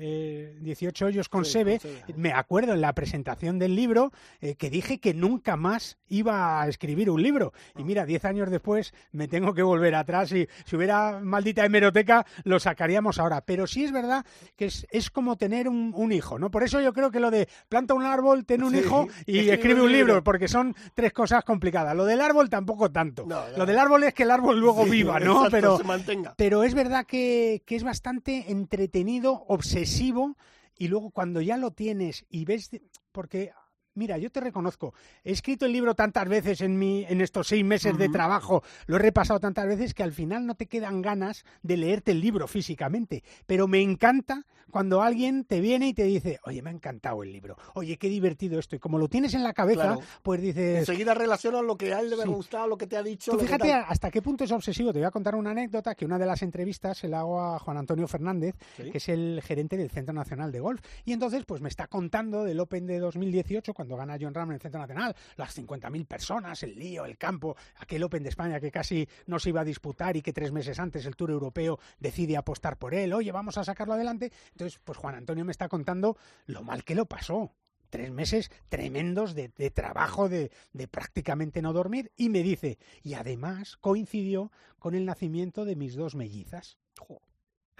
[0.00, 2.14] eh, 18 hoyos con Sí, Sebe, con Sebe.
[2.16, 5.71] me acuerdo en la presentación del libro eh, que dije que nunca más
[6.08, 7.52] iba a escribir un libro.
[7.76, 12.24] Y mira, 10 años después me tengo que volver atrás y si hubiera maldita hemeroteca
[12.44, 13.40] lo sacaríamos ahora.
[13.42, 14.24] Pero sí es verdad
[14.56, 16.50] que es, es como tener un, un hijo, ¿no?
[16.50, 19.38] Por eso yo creo que lo de planta un árbol, ten un Sí, hijo y
[19.50, 20.24] escribe un libro, libro.
[20.24, 21.94] porque son tres cosas complicadas.
[21.96, 23.24] Lo del árbol tampoco tanto.
[23.26, 23.58] No, no.
[23.58, 25.46] Lo del árbol es que el árbol luego Sí, viva, ¿no?
[25.50, 26.34] Pero, se mantenga.
[26.36, 30.36] pero es verdad que, que es bastante entretenido, obsesivo,
[30.76, 32.70] y luego cuando ya lo tienes y ves,
[33.12, 33.52] porque
[33.94, 37.64] mira, yo te reconozco, he escrito el libro tantas veces en, mi, en estos seis
[37.64, 41.44] meses de trabajo, lo he repasado tantas veces que al final no te quedan ganas
[41.62, 46.40] de leerte el libro físicamente, pero me encanta cuando alguien te viene y te dice,
[46.46, 49.42] oye, me ha encantado el libro, oye, qué divertido esto, y como lo tienes en
[49.42, 50.00] la cabeza, Claro.
[50.22, 50.78] pues dices...
[50.78, 52.28] Enseguida relacionas lo que a él le ha Sí.
[52.28, 53.32] gustado, lo que te ha dicho.
[53.32, 54.92] Tú lo fíjate hasta qué punto es obsesivo.
[54.92, 57.58] Te voy a contar una anécdota que una de las entrevistas se la hago a
[57.58, 58.90] Juan Antonio Fernández, Sí.
[58.90, 60.80] que es el gerente del Centro Nacional de Golf.
[61.04, 64.54] Y entonces, pues me está contando del Open de 2018, cuando gana John Ram en
[64.54, 68.70] el Centro Nacional, las 50.000 personas, el lío, el campo, aquel Open de España que
[68.70, 72.36] casi no se iba a disputar y que tres meses antes el Tour Europeo decide
[72.36, 73.12] apostar por él.
[73.12, 74.30] Oye, vamos a sacarlo adelante.
[74.52, 76.16] Entonces, pues Juan Antonio me está contando
[76.46, 77.52] lo mal que lo pasó
[77.90, 80.50] tres meses tremendos de, trabajo, de,
[80.90, 86.14] prácticamente no dormir, y me dice, y además coincidió con el nacimiento de mis dos
[86.14, 86.78] mellizas.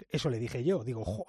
[0.09, 1.25] Eso le dije yo, digo, jo,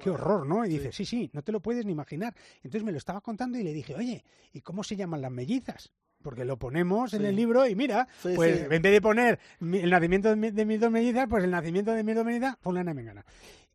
[0.00, 0.64] qué horror, ¿no?
[0.64, 2.34] Y dice, sí, sí, no te lo puedes ni imaginar.
[2.56, 5.92] Entonces me lo estaba contando y le dije, oye, ¿y cómo se llaman las mellizas?
[6.22, 8.64] Porque lo ponemos en el libro y mira, Sí, pues sí.
[8.70, 11.92] en vez de poner el nacimiento de, mi- de mis dos mellizas, pues el nacimiento
[11.92, 13.24] de mis dos mellizas, fulana mengana.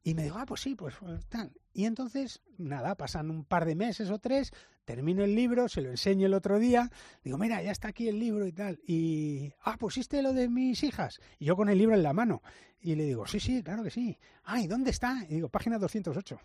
[0.04, 1.52] Y me dijo, ah, pues sí, pues eh, tal.
[1.74, 4.52] Y entonces, nada, pasan un par de meses o tres,
[4.84, 6.89] termino el libro, se lo enseño el otro día,
[7.24, 8.80] digo, mira, ya está aquí el libro y tal.
[8.88, 11.20] Y, ah, pusiste lo de mis hijas.
[11.38, 12.41] Y yo con el libro en la mano.
[12.82, 14.18] Y le digo, sí, sí, claro que sí.
[14.43, 15.24] Ah, ¿y dónde está?
[15.30, 16.39] Y digo, página 208.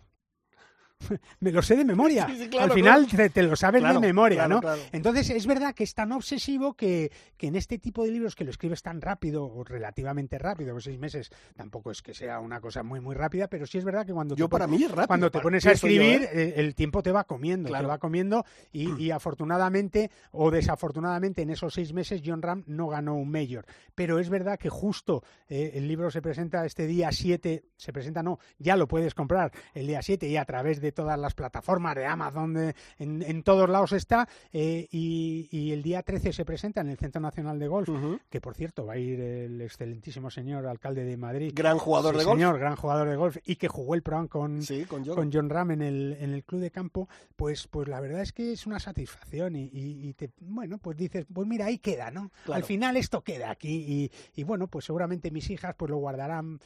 [1.39, 2.27] Me lo sé de memoria.
[2.27, 3.23] Sí, sí, claro, Al final claro.
[3.23, 4.61] te, te lo sabes Claro, de memoria, ¿no?
[4.91, 8.43] Entonces es verdad que es tan obsesivo que, que en este tipo de libros que
[8.43, 12.59] lo escribes tan rápido o relativamente rápido, pues seis meses tampoco es que sea una
[12.59, 14.89] cosa muy muy rápida, pero sí es verdad que cuando Yo te para mí es
[14.91, 15.07] rápido.
[15.07, 16.29] cuando te pones a yo, escribir, ¿eh?
[16.33, 17.83] eh, el tiempo te va comiendo, Claro.
[17.85, 22.87] te va comiendo y, y afortunadamente o desafortunadamente en esos seis meses John Ram no
[22.87, 23.65] ganó un mayor.
[23.95, 28.23] Pero es verdad que justo eh, el libro se presenta este día 7, se presenta
[28.23, 31.95] no, ya lo puedes comprar el día 7 y a través de todas las plataformas
[31.95, 36.45] de Amazon, de- en, en todos lados está eh, y, y el día 13 se
[36.45, 37.89] presenta en el Centro Nacional de Golf,
[38.29, 41.51] que por cierto va a ir el excelentísimo señor alcalde de Madrid.
[41.55, 42.37] Gran jugador Sí, de golf.
[42.37, 45.15] señor, gran jugador de golf y que jugó el Pro con, Sí, con John.
[45.15, 48.33] con John Ram en el, en el club de campo, pues, pues la verdad es
[48.33, 52.09] que es una satisfacción y, y- y te, bueno, pues dices, pues mira, ahí queda,
[52.11, 52.31] ¿no?
[52.45, 52.57] Claro.
[52.57, 56.59] Al final esto queda aquí y, y bueno, pues seguramente mis hijas pues lo guardarán,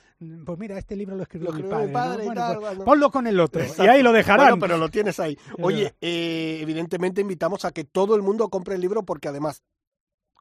[0.45, 2.85] pues mira, este libro lo escribió, Lo mi escribió mi padre, Bueno, tal, pues bueno.
[2.85, 4.47] ponlo con el otro y ahí lo dejarán.
[4.47, 5.37] Bueno, pero lo tienes ahí.
[5.61, 9.63] Oye, eh, evidentemente invitamos a que todo el mundo compre el libro porque además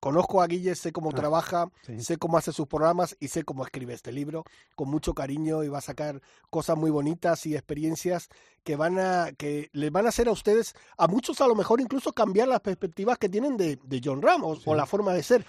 [0.00, 2.00] conozco a Guille, sé cómo Ah, trabaja, sí.
[2.00, 4.44] sé cómo hace sus programas y sé cómo escribe este libro
[4.74, 8.28] con mucho cariño y va a sacar cosas muy bonitas y experiencias
[8.64, 11.82] que van a que les van a hacer a ustedes a muchos a lo mejor
[11.82, 15.44] incluso cambiar las perspectivas que tienen de, de John Ramos o la forma de ser.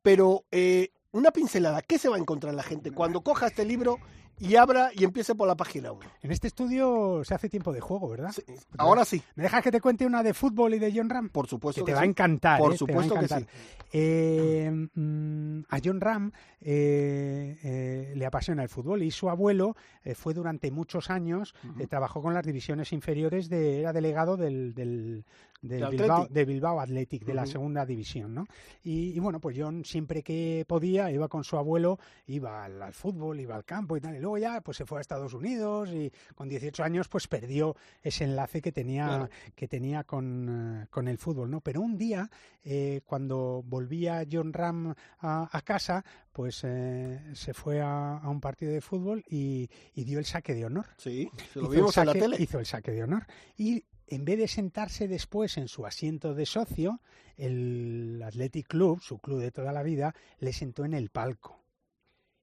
[0.00, 3.98] Pero eh, una pincelada, ¿qué se va a encontrar la gente cuando coja este libro
[4.40, 6.00] y abra y empiece por la página 1?
[6.22, 8.34] En este estudio se hace tiempo de juego, ¿verdad?
[8.78, 11.28] Ahora sí, ¿Me dejas que te cuente una de fútbol y de John Ram?
[11.28, 12.08] por supuesto que que te va a sí.
[12.10, 12.58] encantar.
[12.58, 12.70] Por ¿eh?
[12.70, 13.46] Va a supuesto que encantar.
[13.92, 19.76] Eh, mm, a John Ram eh, le apasiona el fútbol y su abuelo
[20.14, 21.54] fue durante muchos años,
[21.88, 25.24] trabajó con las divisiones inferiores, de, era delegado del, del,
[25.62, 26.32] del De Bilbao, Athletic.
[26.34, 28.34] de Bilbao Athletic, de la segunda división.
[28.34, 28.46] ¿no?
[28.82, 32.94] Y, y bueno, pues John siempre que podía iba con su abuelo, iba al, al
[32.94, 34.16] fútbol, iba al campo y tal.
[34.16, 37.76] Y luego ya pues se fue a Estados Unidos y con 18 años pues perdió
[38.02, 39.28] ese enlace que tenía, Claro.
[39.54, 41.50] que tenía con, eh, con el fútbol.
[41.50, 41.60] ¿no?
[41.60, 42.30] Pero un día,
[42.64, 48.40] eh, cuando volvía John Ram a, a casa, pues eh, se fue a, a un
[48.40, 50.86] partido de fútbol y, y dio el saque de honor.
[50.96, 52.36] Sí, lo Hizo vimos el en la saque- tele.
[52.40, 53.26] Hizo el saque de honor.
[53.58, 57.00] Y en vez de sentarse después en su asiento de socio,
[57.36, 61.60] el Athletic Club, su club de toda la vida, le sentó en el palco.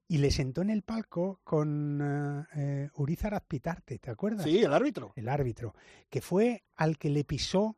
[0.07, 4.45] Y le sentó en el palco con eh, eh, Urizar Azpitarte, ¿te acuerdas?
[4.45, 5.11] Sí, el árbitro.
[5.18, 5.76] El árbitro,
[6.09, 7.76] que fue al que le pisó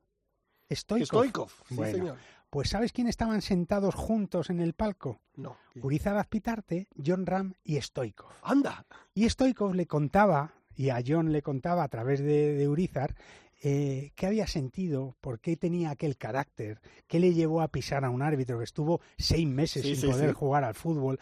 [0.72, 1.08] Stoikov.
[1.08, 2.18] Stoikov, sí, Bueno, señor.
[2.52, 5.20] Pues ¿sabes quién estaban sentados juntos en el palco?
[5.36, 5.58] No.
[5.82, 8.32] Urizar Azpitarte, John Ram y Stoikov.
[8.44, 8.86] Anda.
[9.16, 13.16] Y Stoikov le contaba, y a John le contaba a través de, de Urizar,
[13.62, 18.10] eh, qué había sentido, por qué tenía aquel carácter, qué le llevó a pisar a
[18.10, 20.36] un árbitro que estuvo seis meses Sí, sin sí, poder sí.
[20.36, 21.20] jugar al fútbol.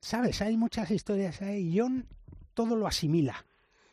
[0.00, 1.74] Sabes, hay muchas historias ahí.
[1.78, 2.06] John
[2.54, 3.44] todo lo asimila.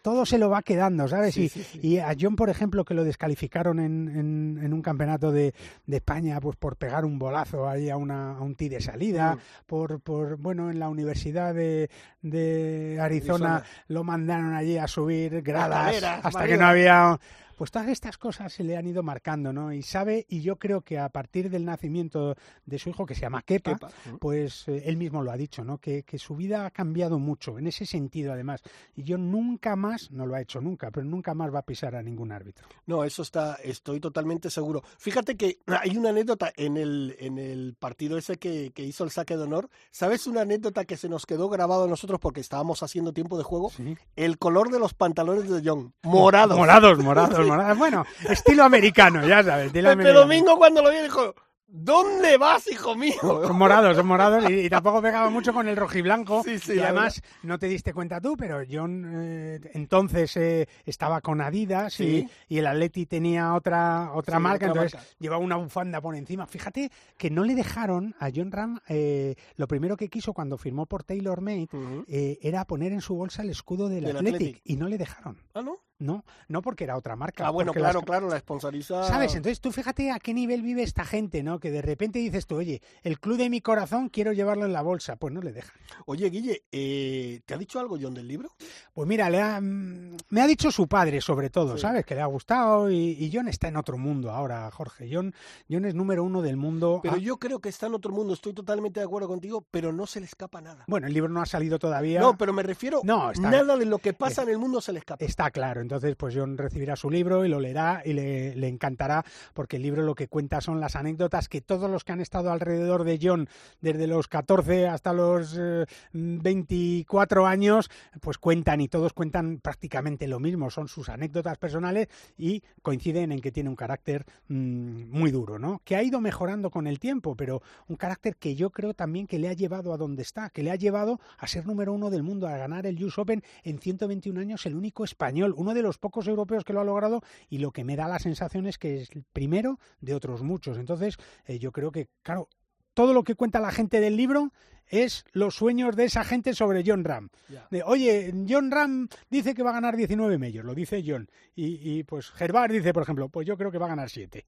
[0.02, 1.34] Todo se lo va quedando, ¿sabes?
[1.36, 1.80] Sí, y, sí, sí.
[1.84, 5.54] y a John, por ejemplo, que lo descalificaron en, en- en un campeonato de,
[5.86, 9.36] de España pues por pegar un bolazo ahí a, una, a un tee de salida,
[9.36, 9.40] Mm.
[9.68, 11.90] por, por, bueno, en la Universidad de,
[12.22, 13.64] de Arizona, Arizona.
[13.90, 17.20] lo mandaron allí a subir gradas hasta que no había...
[17.60, 19.74] Pues todas estas cosas se le han ido marcando, ¿no?
[19.74, 23.20] Y sabe, y yo creo que a partir del nacimiento de su hijo, que se
[23.24, 25.78] llama Kepa, Kepa, pues eh, él mismo lo ha dicho, ¿no?
[25.78, 28.62] Que, que su vida ha cambiado mucho, en ese sentido además.
[28.96, 31.98] Y yo nunca más, no lo ha hecho nunca, pero nunca más va a pisar
[31.98, 32.66] a ningún árbitro.
[32.86, 34.82] No, eso está, estoy totalmente seguro.
[34.98, 39.12] Fíjate que hay una anécdota en el, en el partido ese que, que hizo el
[39.12, 39.70] saque de honor.
[39.92, 43.44] ¿Sabes una anécdota que se nos quedó grabado a nosotros porque estábamos haciendo tiempo de
[43.44, 43.70] juego?
[43.70, 43.98] Sí.
[44.16, 46.58] El color de los pantalones de John, morados.
[46.58, 49.68] Morados, morados, Bueno, estilo americano, ya sabes.
[49.68, 50.20] Estilo americano.
[50.22, 51.34] Domingo cuando lo vio dijo,
[51.72, 53.14] ¿dónde vas, hijo mío?
[53.22, 56.42] Son morados, son morados y, y tampoco pegaba mucho con el rojiblanco.
[56.44, 61.22] Sí, sí, y además, no te diste cuenta tú, pero John eh, entonces eh, estaba
[61.22, 62.28] con Adidas Sí.
[62.48, 65.10] y, y el Atleti tenía otra, otra marca, otra entonces marca.
[65.20, 66.48] llevaba una bufanda por encima.
[66.48, 70.88] Fíjate que no le dejaron a John Ram, eh, lo primero que quiso cuando firmó
[70.88, 71.68] por Taylor Made
[72.08, 74.62] eh, era poner en su bolsa el escudo del, Del Athletic, Athletic.
[74.66, 75.38] y no le dejaron.
[75.54, 75.78] Ah, ¿no?
[76.00, 77.46] No, no porque era otra marca.
[77.46, 79.04] Ah, bueno, las claro, claro, la sponsoriza.
[79.04, 79.36] ¿Sabes?
[79.36, 81.60] Entonces tú fíjate a qué nivel vive esta gente, ¿no?
[81.60, 84.82] Que de repente dices tú, oye, el club de mi corazón quiero llevarlo en la
[84.82, 85.18] bolsa.
[85.18, 85.76] Pues no le dejan.
[86.06, 88.50] Oye, Guille, eh, ¿te ha dicho algo John del libro?
[88.94, 91.82] Pues mira, le ha, mm, me ha dicho su padre sobre todo, Sí.
[91.82, 92.06] ¿sabes?
[92.06, 95.10] Que le ha gustado y, y John está en otro mundo ahora, Jorge.
[95.12, 95.34] John,
[95.70, 97.02] John es número uno del mundo.
[97.04, 99.92] Pero Ah, yo creo que está en otro mundo, estoy totalmente de acuerdo contigo, pero
[99.92, 100.86] no se le escapa nada.
[100.88, 102.22] Bueno, el libro no ha salido todavía.
[102.22, 104.94] No, pero me refiero, No, está- nada de lo que pasa en el mundo se
[104.94, 105.26] le escapa.
[105.26, 109.26] Está claro, entonces pues John recibirá su libro y lo leerá y le, encantará
[109.56, 112.52] porque el libro lo que cuenta son las anécdotas que todos los que han estado
[112.52, 113.50] alrededor de John
[113.82, 117.90] desde los 14 hasta los eh, 24 años
[118.22, 123.42] pues cuentan y todos cuentan prácticamente lo mismo, son sus anécdotas personales y coinciden en
[123.42, 125.82] que tiene un carácter mm, muy duro, ¿no?
[125.84, 129.40] Que ha ido mejorando con el tiempo, pero un carácter que yo creo también que
[129.40, 132.22] le ha llevado a donde está, que le ha llevado a ser número uno del
[132.22, 135.98] mundo, a ganar el US Open en 121 años, el único español, uno de los
[135.98, 139.02] pocos europeos que lo ha logrado y lo que me da la sensación es que
[139.02, 140.78] es el primero de otros muchos.
[140.78, 142.48] Entonces, eh, yo creo que, claro,
[142.94, 144.52] todo lo que cuenta la gente del libro
[144.88, 147.30] es los sueños de esa gente sobre John Ram.
[147.70, 151.30] De, Oye, John Ram dice que va a ganar 19 medios, lo dice John.
[151.56, 154.46] Y, y pues Gervard dice, por ejemplo, pues yo creo que va a ganar 7.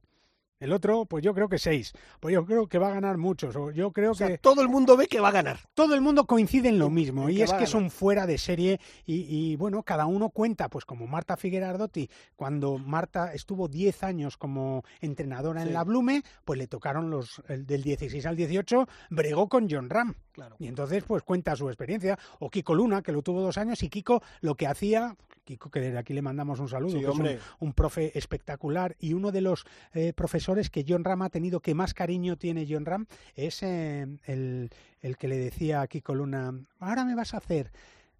[0.62, 1.92] El otro, pues yo creo que 6.
[2.20, 3.56] Pues yo creo que va a ganar muchos.
[3.56, 5.60] O yo creo O sea, que todo el mundo ve que va a ganar.
[5.74, 8.38] todo el mundo coincide en lo mismo en y que es que son fuera de
[8.38, 14.04] serie y, y, bueno, cada uno cuenta, pues como Marta Figuerardotti, cuando Marta estuvo 10
[14.04, 15.68] años como entrenadora Sí.
[15.68, 19.90] en la Blume, pues le tocaron los el del 16 al 18, bregó con John
[19.90, 20.14] Ram.
[20.32, 20.56] Claro.
[20.60, 22.18] Y entonces, pues cuenta su experiencia.
[22.40, 25.80] O Kiko Luna, que lo tuvo dos años, y Kiko lo que hacía, Kiko, que
[25.82, 29.42] desde aquí le mandamos un saludo, Sí, que es un- profe espectacular y uno de
[29.42, 33.64] los eh, profesores que John Ram ha tenido que más cariño tiene John Ram es
[33.64, 34.70] eh, el,
[35.02, 37.72] el que le decía a Kiko Luna, ahora me vas a hacer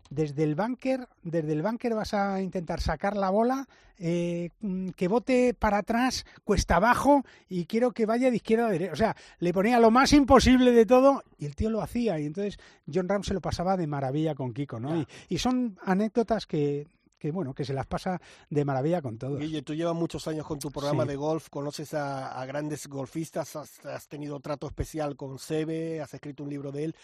[0.10, 3.66] desde el bunker, desde el bunker vas a intentar sacar la bola,
[3.98, 4.50] eh,
[4.98, 8.92] que bote para atrás, cuesta abajo, y quiero que vaya de izquierda a derecha.
[8.92, 12.26] O sea, le ponía lo más imposible de todo, y el tío lo hacía, y
[12.26, 12.60] entonces
[12.94, 14.98] John Ram se lo pasaba de maravilla con Kiko, ¿no?
[15.00, 16.88] Y, y son anécdotas que,
[17.22, 18.20] que, bueno, que se las pasa
[18.50, 19.38] de maravilla con todos.
[19.40, 21.10] Guille, tú llevas muchos años con tu programa Sí.
[21.10, 26.12] de golf, conoces a, a grandes golfistas, has, has tenido trato especial con Sebe, has
[26.16, 26.96] escrito un libro de él.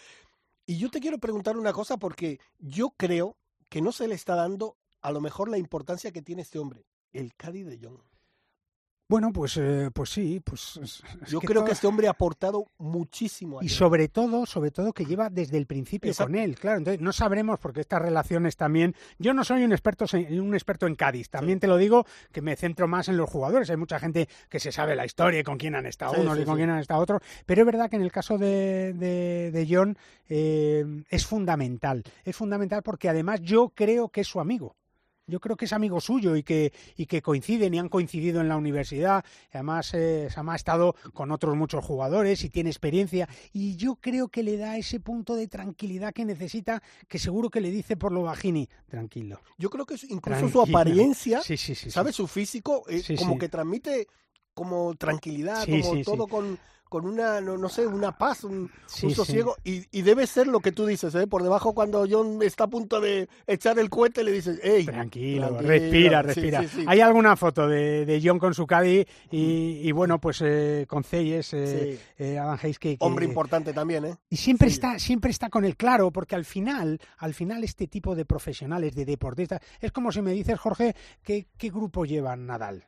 [0.66, 3.36] Y yo te quiero preguntar una cosa porque yo creo
[3.68, 6.84] que no se le está dando a lo mejor la importancia que tiene este hombre,
[7.12, 8.02] el Caddy de John.
[9.10, 12.10] Bueno, pues, eh, pues sí, pues es- es Yo creo todo- que este hombre ha
[12.10, 13.58] aportado muchísimo.
[13.58, 16.30] a y sobre todo, sobre todo que lleva desde el principio Exacto.
[16.30, 16.76] con él, claro.
[16.76, 18.94] Entonces no sabremos porque estas relaciones también.
[19.18, 21.30] Yo no soy un experto en- un experto en Cádiz.
[21.30, 23.70] También te lo digo que me centro más en los jugadores.
[23.70, 26.36] Hay mucha gente que se sabe la historia y con quién han estado Sí, unos
[26.36, 27.22] sí, y con quién han estado otros.
[27.46, 29.96] Pero es verdad que en el caso de, de, de John
[30.28, 32.04] eh, es fundamental.
[32.26, 34.76] Es fundamental porque además yo creo que es su amigo.
[35.28, 38.48] Yo creo que es amigo suyo y que, y que coinciden y han coincidido en
[38.48, 39.24] la universidad.
[39.52, 43.28] Además, eh, Sama ha estado con otros muchos jugadores y tiene experiencia.
[43.52, 47.60] Y yo creo que le da ese punto de tranquilidad que necesita, que seguro que
[47.60, 49.40] le dice por lo bajini, tranquilo.
[49.58, 50.50] Yo creo que incluso Tranquilo.
[50.50, 51.90] su apariencia, Sí, sí, sí.
[51.90, 52.16] ¿sabes?
[52.16, 54.06] Su físico, eh, como que transmite
[54.54, 56.58] como tranquilidad, como todo con,
[56.88, 59.16] con una, no, no sé, una paz, un, Sí, un sí.
[59.16, 59.56] sosiego.
[59.64, 61.26] Y, y debe ser lo que tú dices, ¿eh?
[61.26, 65.48] Por debajo, cuando John está a punto de echar el cohete, le dices, hey, Tranquilo,
[65.48, 65.68] tranquilo".
[65.68, 66.62] respira, respira.
[66.62, 66.84] sí, sí.
[66.88, 71.04] Hay alguna foto de, de John con su caddy y, y bueno, pues eh, con
[71.04, 74.16] Ceyes, eh, eh, Hayes, que, que- Hombre importante también, ¿eh?
[74.30, 78.14] Y siempre está, siempre está con el claro, porque al final, al final este tipo
[78.14, 82.86] de profesionales, de deportistas, es como si me dices, Jorge, ¿qué, qué grupo lleva Nadal?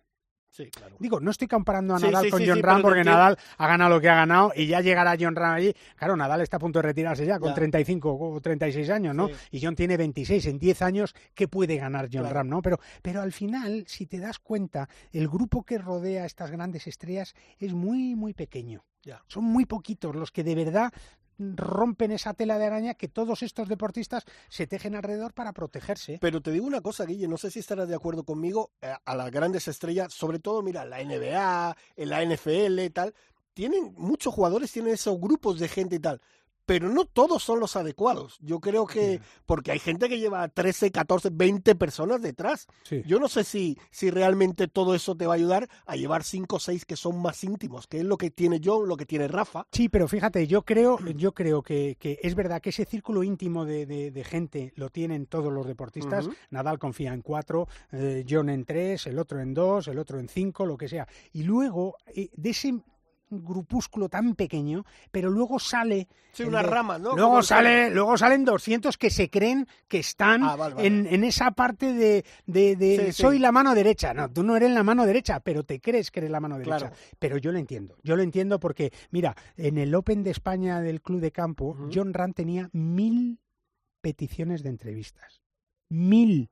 [0.50, 0.96] Sí, claro.
[0.98, 3.04] Digo, no estoy comparando a Sí, Nadal sí, con John Ram porque.
[3.04, 5.72] Nadal ha ganado lo que ha ganado y ya llegará John Ram allí.
[5.96, 7.54] Claro, Nadal está a punto de retirarse ya con Ya.
[7.54, 9.28] 35 o 36 años, ¿no?
[9.52, 10.44] Y John tiene 26.
[10.46, 12.34] En 10 años, ¿qué puede ganar John Claro.
[12.34, 12.62] Ram, no?
[12.62, 16.86] Pero, pero al final, si te das cuenta, el grupo que rodea a estas grandes
[16.88, 18.84] estrellas es muy, muy pequeño.
[19.02, 19.22] Ya.
[19.28, 20.92] Son muy poquitos los que de verdad
[21.40, 26.18] rompen esa tela de araña que todos estos deportistas se tejen alrededor para protegerse.
[26.20, 29.14] Pero te digo una cosa, Guille, no sé si estarás de acuerdo conmigo, eh, a
[29.14, 33.14] las grandes estrellas, sobre todo, mira, la NBA, la NFL y tal,
[33.54, 36.20] tienen, muchos jugadores tienen esos grupos de gente y tal,
[36.70, 38.38] pero no todos son los adecuados.
[38.40, 42.68] Yo creo que, porque hay gente que lleva 13, 14, 20 personas detrás.
[42.84, 43.02] Sí.
[43.04, 46.54] Yo no sé si, si realmente todo eso te va a ayudar a llevar 5
[46.54, 49.26] o 6 que son más íntimos, que es lo que tiene John, lo que tiene
[49.26, 49.66] Rafa.
[49.72, 53.64] Sí, pero fíjate, yo creo, yo creo que, que es verdad que ese círculo íntimo
[53.64, 56.28] de, de- de gente lo tienen todos los deportistas.
[56.50, 60.28] Nadal confía en cuatro, eh, John en tres, el otro en dos, el otro en
[60.28, 61.08] cinco, lo que sea.
[61.32, 62.80] Y luego, eh, de ese
[63.30, 67.14] grupúsculo tan pequeño, pero luego sale Sí, el una de- rama, ¿no?
[67.16, 70.86] Luego el sale, luego salen 200 que se creen que están Ah, vale, vale.
[70.86, 73.22] En, en esa parte de, de- de Sí, sí.
[73.22, 74.12] soy la mano derecha.
[74.14, 76.78] No, tú no eres la mano derecha, pero te crees que eres la mano derecha.
[76.78, 76.94] Claro.
[77.18, 77.96] Pero yo lo entiendo.
[78.02, 81.76] Yo lo entiendo porque, mira, en el Open de España del Club de Campo.
[81.94, 83.38] John Rand tenía mil
[84.00, 85.40] peticiones de entrevistas.
[85.88, 86.50] Mil.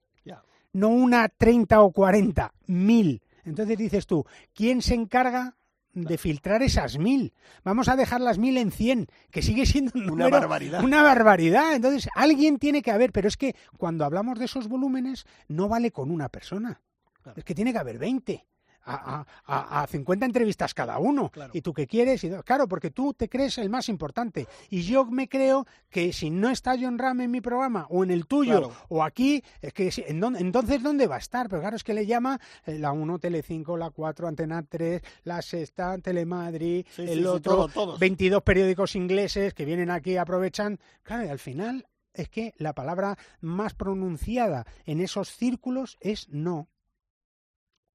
[0.71, 3.23] No una 30 o 40, mil.
[3.45, 5.57] Entonces dices tú, ¿quién se encarga
[5.93, 7.33] de filtrar esas mil?
[7.65, 10.83] Vamos a dejar las mil en 100, que sigue siendo un Una barbaridad.
[10.83, 11.75] Una barbaridad.
[11.75, 15.91] Entonces, alguien tiene que haber, pero es que cuando hablamos de esos volúmenes, no vale
[15.91, 16.81] con una persona.
[17.23, 17.39] Claro.
[17.39, 18.47] Es que tiene que haber 20.
[18.91, 21.29] A, a- a- a 50 entrevistas cada uno.
[21.31, 21.51] Claro.
[21.55, 22.25] ¿Y tú qué quieres?
[22.25, 24.47] Y, claro, porque tú te crees el más importante.
[24.71, 28.11] Y yo me creo que si no está John Ram en mi programa, o en
[28.11, 28.73] el tuyo, Claro.
[28.89, 31.49] o aquí, es que si- ¿en dónde- entonces ¿dónde va a estar?
[31.49, 35.43] Pero claro, es que le llama eh, la 1, Telecinco, la 4, Antena 3, la
[35.43, 37.99] Sexta, Telemadrid, Sí, el sí, sí, otro, todo, todos.
[38.01, 40.79] 22 periódicos ingleses que vienen aquí aprovechan.
[41.03, 46.69] Claro, y al final es que la palabra más pronunciada en esos círculos es no.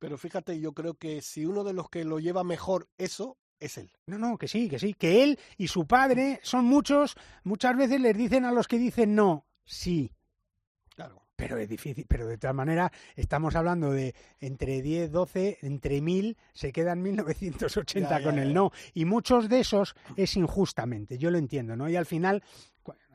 [0.03, 3.77] Pero fíjate, yo creo que si uno de los que lo lleva mejor eso, es
[3.77, 3.89] él.
[4.05, 8.01] No, no, que sí, que sí, que él y su padre son muchos, muchas veces
[8.01, 10.11] les dicen a los que dicen no, sí,
[10.93, 11.25] Claro.
[11.37, 16.35] pero es difícil, pero de todas maneras estamos hablando de entre 10, 12, entre 1000
[16.51, 21.31] se quedan 1980 Ya, ya, con el no y muchos de esos es injustamente, yo
[21.31, 21.87] lo entiendo, ¿no?
[21.89, 22.43] Y al final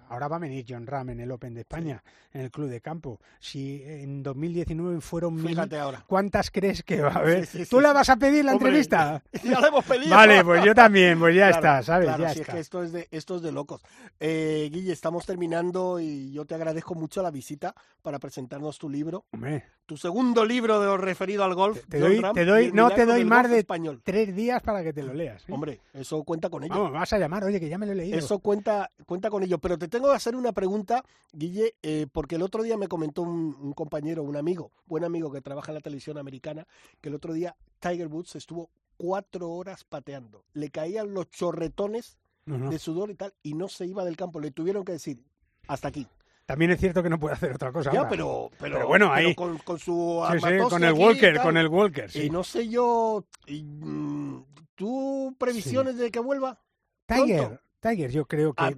[0.09, 2.03] Ahora va a venir John Ram en el Open de España,
[2.33, 3.21] en el Club de Campo.
[3.39, 6.05] Si en 2019 fueron mil, Fíjate ahora.
[6.07, 7.47] ¿cuántas crees que va a haber?
[7.47, 7.95] Sí, sí, sí, ¿Tú la sí.
[7.95, 9.23] vas a pedir la Hombre, entrevista?
[9.45, 10.11] Ya la hemos pedido.
[10.11, 12.07] Vale, pues yo también, pues ya Claro, está, ¿sabes?
[12.09, 12.53] claro, ya si está.
[12.53, 13.83] es que esto es de, esto es de locos.
[14.21, 19.25] Eh, Guille, estamos terminando y yo te agradezco mucho la visita para presentarnos tu libro,
[19.33, 21.85] Hombre, tu segundo libro referido al golf.
[21.89, 24.01] te John doy, Ram te doy, no te doy más de español.
[24.05, 25.43] tres días para que te lo leas.
[25.49, 25.53] ¿eh?
[25.53, 26.75] Hombre, eso cuenta con ello.
[26.75, 28.19] Vamos, me vas a llamar, oye, que ya me lo he leído.
[28.19, 29.59] Eso cuenta, cuenta con ello.
[29.59, 33.23] Pero te tengo que hacer una pregunta, Guille, eh, porque el otro día me comentó
[33.23, 36.67] un, un compañero, un amigo, buen amigo que trabaja en la televisión americana,
[37.01, 40.45] que el otro día Tiger Woods estuvo cuatro horas pateando.
[40.53, 44.41] Le caían los chorretones de sudor y tal, y no se iba del campo.
[44.41, 45.23] Le tuvieron que decir,
[45.67, 46.07] hasta aquí.
[46.47, 47.93] También es cierto que no puede hacer otra cosa.
[47.93, 48.09] Ya, ahora.
[48.11, 51.35] pero, pero, Pero bueno, pero ahí- con, con su Sí, sí, con el y Walker,
[51.35, 51.45] tal.
[51.45, 52.23] con el Walker, sí.
[52.23, 54.45] Y no sé yo, y, mm,
[54.75, 56.59] ¿tú previsiones de que vuelva?
[57.05, 57.61] Tiger.
[57.81, 58.65] Tiger, yo creo que...
[58.65, 58.73] Ah,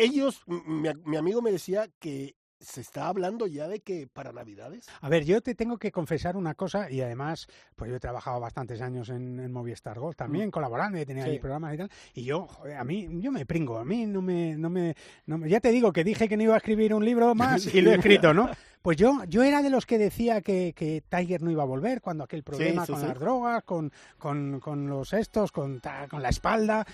[0.00, 4.86] Ellos, mi, mi amigo me decía que se está hablando ya de que para Navidades.
[5.00, 8.38] A ver, yo te tengo que confesar una cosa y además, pues yo he trabajado
[8.38, 11.26] bastantes años en, en Movistar Golf también, colaborando, y tenía Mm.
[11.26, 11.32] Sí.
[11.32, 14.20] ahí programas y tal, y yo, joder, a mí, yo me pringo, a mí no
[14.20, 14.94] me, no me,
[15.24, 17.74] no me- ya te digo que dije que no iba a escribir un libro más
[17.74, 18.50] y lo he escrito, ¿no?
[18.82, 22.00] Pues yo, yo era de los que decía que, que Tiger no iba a volver
[22.00, 23.06] cuando aquel problema sí, con sí.
[23.08, 26.86] las drogas, con, con, con los estos, con, ta- con la espalda,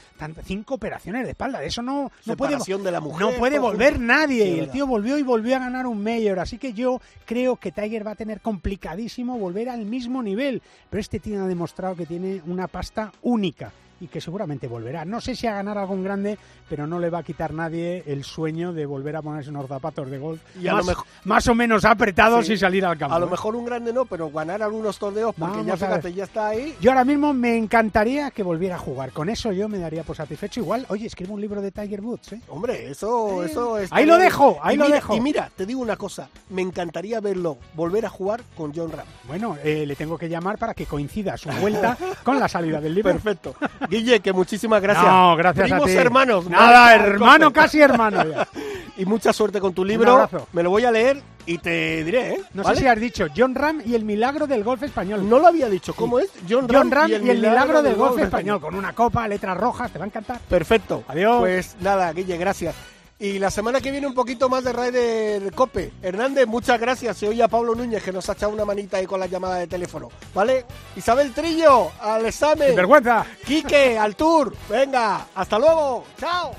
[0.45, 3.21] cinco operaciones de espalda, de eso no, no puede, de la mujer.
[3.21, 4.49] no puede volver nadie.
[4.49, 6.41] Y el tío volvió y volvió a ganar un mayor.
[6.41, 10.63] Así que yo creo que Tiger va a tener complicadísimo volver al mismo nivel.
[10.91, 13.71] Pero este tío ha demostrado que tiene una pasta única.
[14.01, 15.05] Y que seguramente volverá.
[15.05, 16.39] No sé si a ganar algún grande,
[16.69, 20.11] pero no le va a quitar nadie el sueño de volver a ponerse unos zapatos
[20.11, 22.53] de golf Y a más, lo mejor- más o menos apretados Sí.
[22.55, 23.15] y salir al campo.
[23.15, 23.31] A lo ¿eh?
[23.31, 26.77] mejor un grande no, pero ganar algunos torneos porque Vamos ya fíjate, ya está ahí.
[26.81, 29.13] Yo ahora mismo me encantaría que volviera a jugar.
[29.13, 30.61] Con eso yo me daría por satisfecho.
[30.61, 32.41] Igual, oye, escribo un libro de Tiger Woods, ¿eh?
[32.49, 33.93] Hombre, eso, eso es.
[33.93, 35.17] Ahí lo dejo, ahí Y lo mira- dejo.
[35.17, 39.07] Y mira, te digo una cosa, me encantaría verlo volver a jugar con John Ram.
[39.27, 42.95] Bueno, eh, le tengo que llamar para que coincida su vuelta con la salida del
[42.95, 43.13] libro.
[43.13, 43.55] Perfecto.
[43.89, 45.07] Guille, que muchísimas gracias.
[45.07, 45.97] No, gracias Primos a ti.
[45.97, 46.49] hermanos.
[46.49, 48.25] Nada, hermano, casi hermano.
[48.25, 48.49] ya.
[48.99, 50.11] Y mucha suerte con tu libro.
[50.11, 50.49] abrazo.
[50.55, 52.41] Me lo voy a leer y te diré, ¿eh?
[52.55, 52.77] No ¿Vale?
[52.77, 55.29] sé si has dicho John Ram y el milagro del golf español.
[55.29, 55.95] No lo había dicho.
[55.95, 56.31] ¿Cómo es?
[56.49, 58.59] John Ram, John Ram y el, milagro, del golf español.
[58.59, 60.41] Con una copa, letras rojas, te va a encantar.
[60.49, 61.05] Perfecto.
[61.09, 61.41] Adiós.
[61.41, 62.75] Pues nada, Guille, gracias.
[63.19, 65.91] Y la semana que viene un poquito más de Raider Cope.
[66.03, 67.17] Hernández, muchas gracias.
[67.17, 69.57] Se oye a Pablo Núñez que nos ha echado una manita ahí con la llamada
[69.57, 70.11] de teléfono.
[70.35, 70.67] ¿Vale?
[70.97, 72.69] Isabel Trillo, al examen.
[72.69, 73.25] Sin vergüenza.
[73.47, 74.55] Quique, al tour.
[74.69, 76.05] Venga, hasta luego.
[76.21, 76.55] Chao.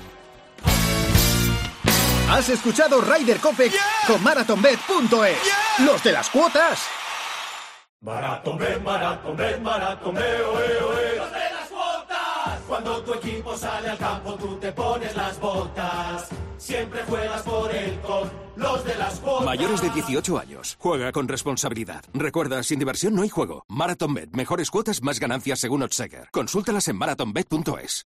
[2.28, 3.70] Has escuchado Ryder Cope
[4.06, 5.38] con MarathonBet.es.
[5.86, 6.80] Los de las cuotas.
[8.00, 11.16] Maratón Bet, Maratón Bet, Maratón Bet, oe, oe.
[11.16, 12.60] Los de las botas.
[12.66, 16.28] Cuando tu equipo sale al campo, tú te pones las botas.
[16.58, 19.46] Siempre juegas por el con los de las botas.
[19.46, 20.76] Mayores de 18 años.
[20.78, 22.04] Juega con responsabilidad.
[22.12, 23.64] Recuerda, sin diversión no hay juego.
[23.68, 24.30] Marathon Bet.
[24.32, 26.28] Mejores cuotas, más ganancias según Odseger.
[26.32, 28.06] Consúltalas en marathonbet.es.